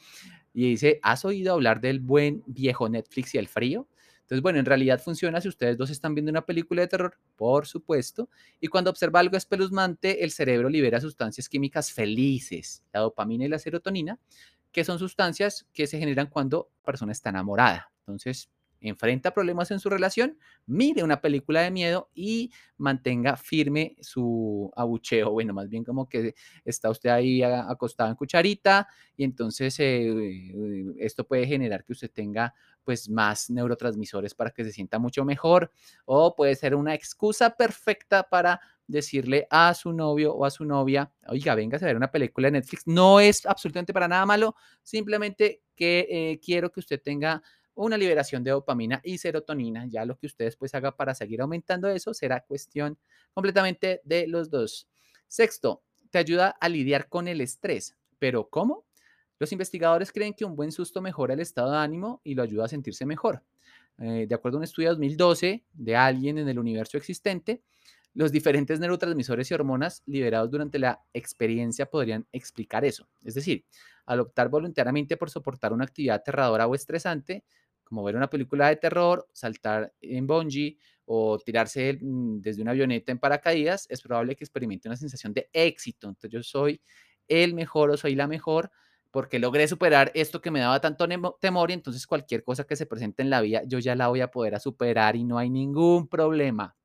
[0.55, 3.89] Y dice, ¿has oído hablar del buen viejo Netflix y el frío?
[4.21, 7.67] Entonces, bueno, en realidad funciona si ustedes dos están viendo una película de terror, por
[7.67, 8.29] supuesto,
[8.61, 13.59] y cuando observa algo espeluznante, el cerebro libera sustancias químicas felices, la dopamina y la
[13.59, 14.19] serotonina,
[14.73, 17.93] que son sustancias que se generan cuando la persona está enamorada.
[18.01, 18.51] Entonces,
[18.81, 25.31] enfrenta problemas en su relación, mire una película de miedo y mantenga firme su abucheo.
[25.31, 31.27] Bueno, más bien como que está usted ahí acostado en cucharita y entonces eh, esto
[31.27, 32.55] puede generar que usted tenga
[32.85, 35.73] pues más neurotransmisores para que se sienta mucho mejor
[36.05, 41.11] o puede ser una excusa perfecta para decirle a su novio o a su novia,
[41.27, 42.87] oiga, venga a ver una película de Netflix.
[42.87, 47.43] No es absolutamente para nada malo, simplemente que eh, quiero que usted tenga
[47.77, 49.87] una liberación de dopamina y serotonina.
[49.87, 52.99] Ya lo que ustedes pues haga para seguir aumentando eso será cuestión
[53.33, 54.89] completamente de los dos.
[55.29, 57.97] Sexto, te ayuda a lidiar con el estrés.
[58.19, 58.85] ¿Pero cómo?
[59.39, 62.65] Los investigadores creen que un buen susto mejora el estado de ánimo y lo ayuda
[62.65, 63.43] a sentirse mejor.
[63.99, 67.63] Eh, de acuerdo a un estudio de 2012 de alguien en el universo existente,
[68.15, 73.07] los diferentes neurotransmisores y hormonas liberados durante la experiencia podrían explicar eso.
[73.23, 73.67] Es decir,
[74.07, 77.45] al optar voluntariamente por soportar una actividad aterradora o estresante,
[77.87, 83.13] como ver una película de terror, saltar en bungee o tirarse mm, desde una avioneta
[83.13, 86.09] en paracaídas, es probable que experimente una sensación de éxito.
[86.09, 86.81] Entonces yo soy
[87.29, 88.71] el mejor o soy la mejor
[89.13, 91.07] porque logré superar esto que me daba tanto
[91.41, 94.21] temor y entonces cualquier cosa que se presente en la vida yo ya la voy
[94.21, 96.77] a poder superar y no hay ningún problema.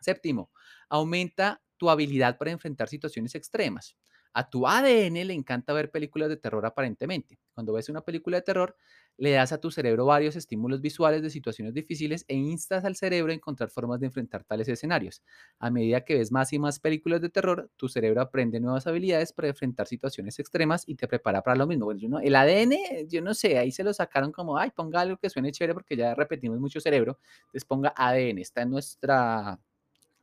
[0.00, 0.50] Séptimo,
[0.88, 3.96] aumenta tu habilidad para enfrentar situaciones extremas.
[4.32, 7.38] A tu ADN le encanta ver películas de terror aparentemente.
[7.54, 8.76] Cuando ves una película de terror,
[9.18, 13.32] le das a tu cerebro varios estímulos visuales de situaciones difíciles e instas al cerebro
[13.32, 15.22] a encontrar formas de enfrentar tales escenarios.
[15.58, 19.32] A medida que ves más y más películas de terror, tu cerebro aprende nuevas habilidades
[19.32, 21.86] para enfrentar situaciones extremas y te prepara para lo mismo.
[21.86, 25.30] Bueno, el ADN, yo no sé, ahí se lo sacaron como, ay, ponga algo que
[25.30, 27.18] suene chévere porque ya repetimos mucho cerebro.
[27.46, 29.58] Entonces ponga ADN, está en nuestra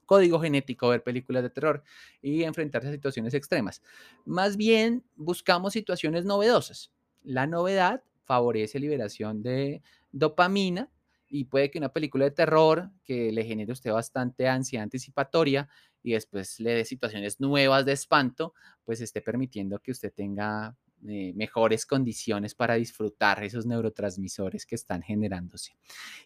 [0.05, 1.83] código genético ver películas de terror
[2.21, 3.81] y enfrentarse a situaciones extremas.
[4.25, 6.91] Más bien buscamos situaciones novedosas.
[7.23, 10.89] La novedad favorece liberación de dopamina
[11.29, 15.67] y puede que una película de terror que le genere a usted bastante ansiedad anticipatoria
[16.03, 18.53] y después le dé situaciones nuevas de espanto,
[18.83, 25.01] pues esté permitiendo que usted tenga eh, mejores condiciones para disfrutar esos neurotransmisores que están
[25.01, 25.75] generándose.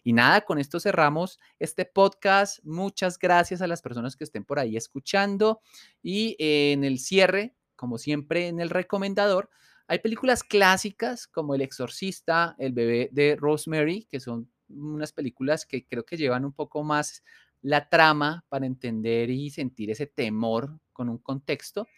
[0.04, 2.62] Y nada, con esto cerramos este podcast.
[2.64, 5.62] Muchas gracias a las personas que estén por ahí escuchando.
[6.00, 9.50] Y en el cierre, como siempre en el recomendador,
[9.88, 15.86] hay películas clásicas como El Exorcista, El bebé de Rosemary, que son unas películas que
[15.86, 17.24] creo que llevan un poco más
[17.62, 21.88] la trama para entender y sentir ese temor con un contexto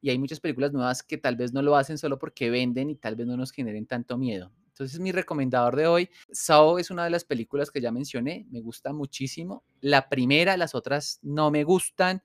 [0.00, 2.96] y hay muchas películas nuevas que tal vez no lo hacen solo porque venden y
[2.96, 4.52] tal vez no nos generen tanto miedo.
[4.68, 8.60] Entonces, mi recomendador de hoy, Saw es una de las películas que ya mencioné, me
[8.60, 9.64] gusta muchísimo.
[9.80, 12.22] La primera, las otras no me gustan.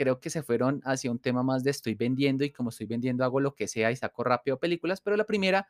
[0.00, 3.22] Creo que se fueron hacia un tema más de estoy vendiendo y como estoy vendiendo
[3.22, 5.68] hago lo que sea y saco rápido películas, pero la primera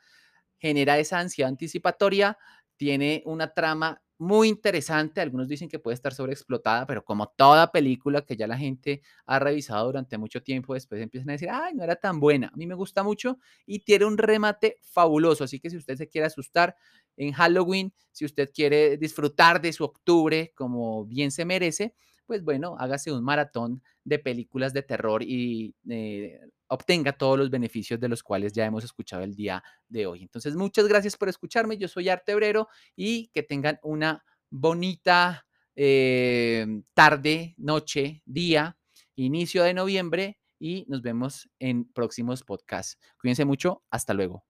[0.56, 2.38] genera esa ansiedad anticipatoria,
[2.76, 5.20] tiene una trama muy interesante.
[5.20, 9.40] Algunos dicen que puede estar sobreexplotada, pero como toda película que ya la gente ha
[9.40, 12.52] revisado durante mucho tiempo, después empiezan a decir, ay, no era tan buena.
[12.54, 15.42] A mí me gusta mucho y tiene un remate fabuloso.
[15.42, 16.76] Así que si usted se quiere asustar
[17.16, 21.96] en Halloween, si usted quiere disfrutar de su octubre como bien se merece,
[22.30, 27.98] pues bueno, hágase un maratón de películas de terror y eh, obtenga todos los beneficios
[27.98, 30.22] de los cuales ya hemos escuchado el día de hoy.
[30.22, 31.76] Entonces, muchas gracias por escucharme.
[31.76, 38.78] Yo soy Arte Obrero y que tengan una bonita eh, tarde, noche, día,
[39.16, 42.96] inicio de noviembre y nos vemos en próximos podcasts.
[43.20, 43.82] Cuídense mucho.
[43.90, 44.44] Hasta luego.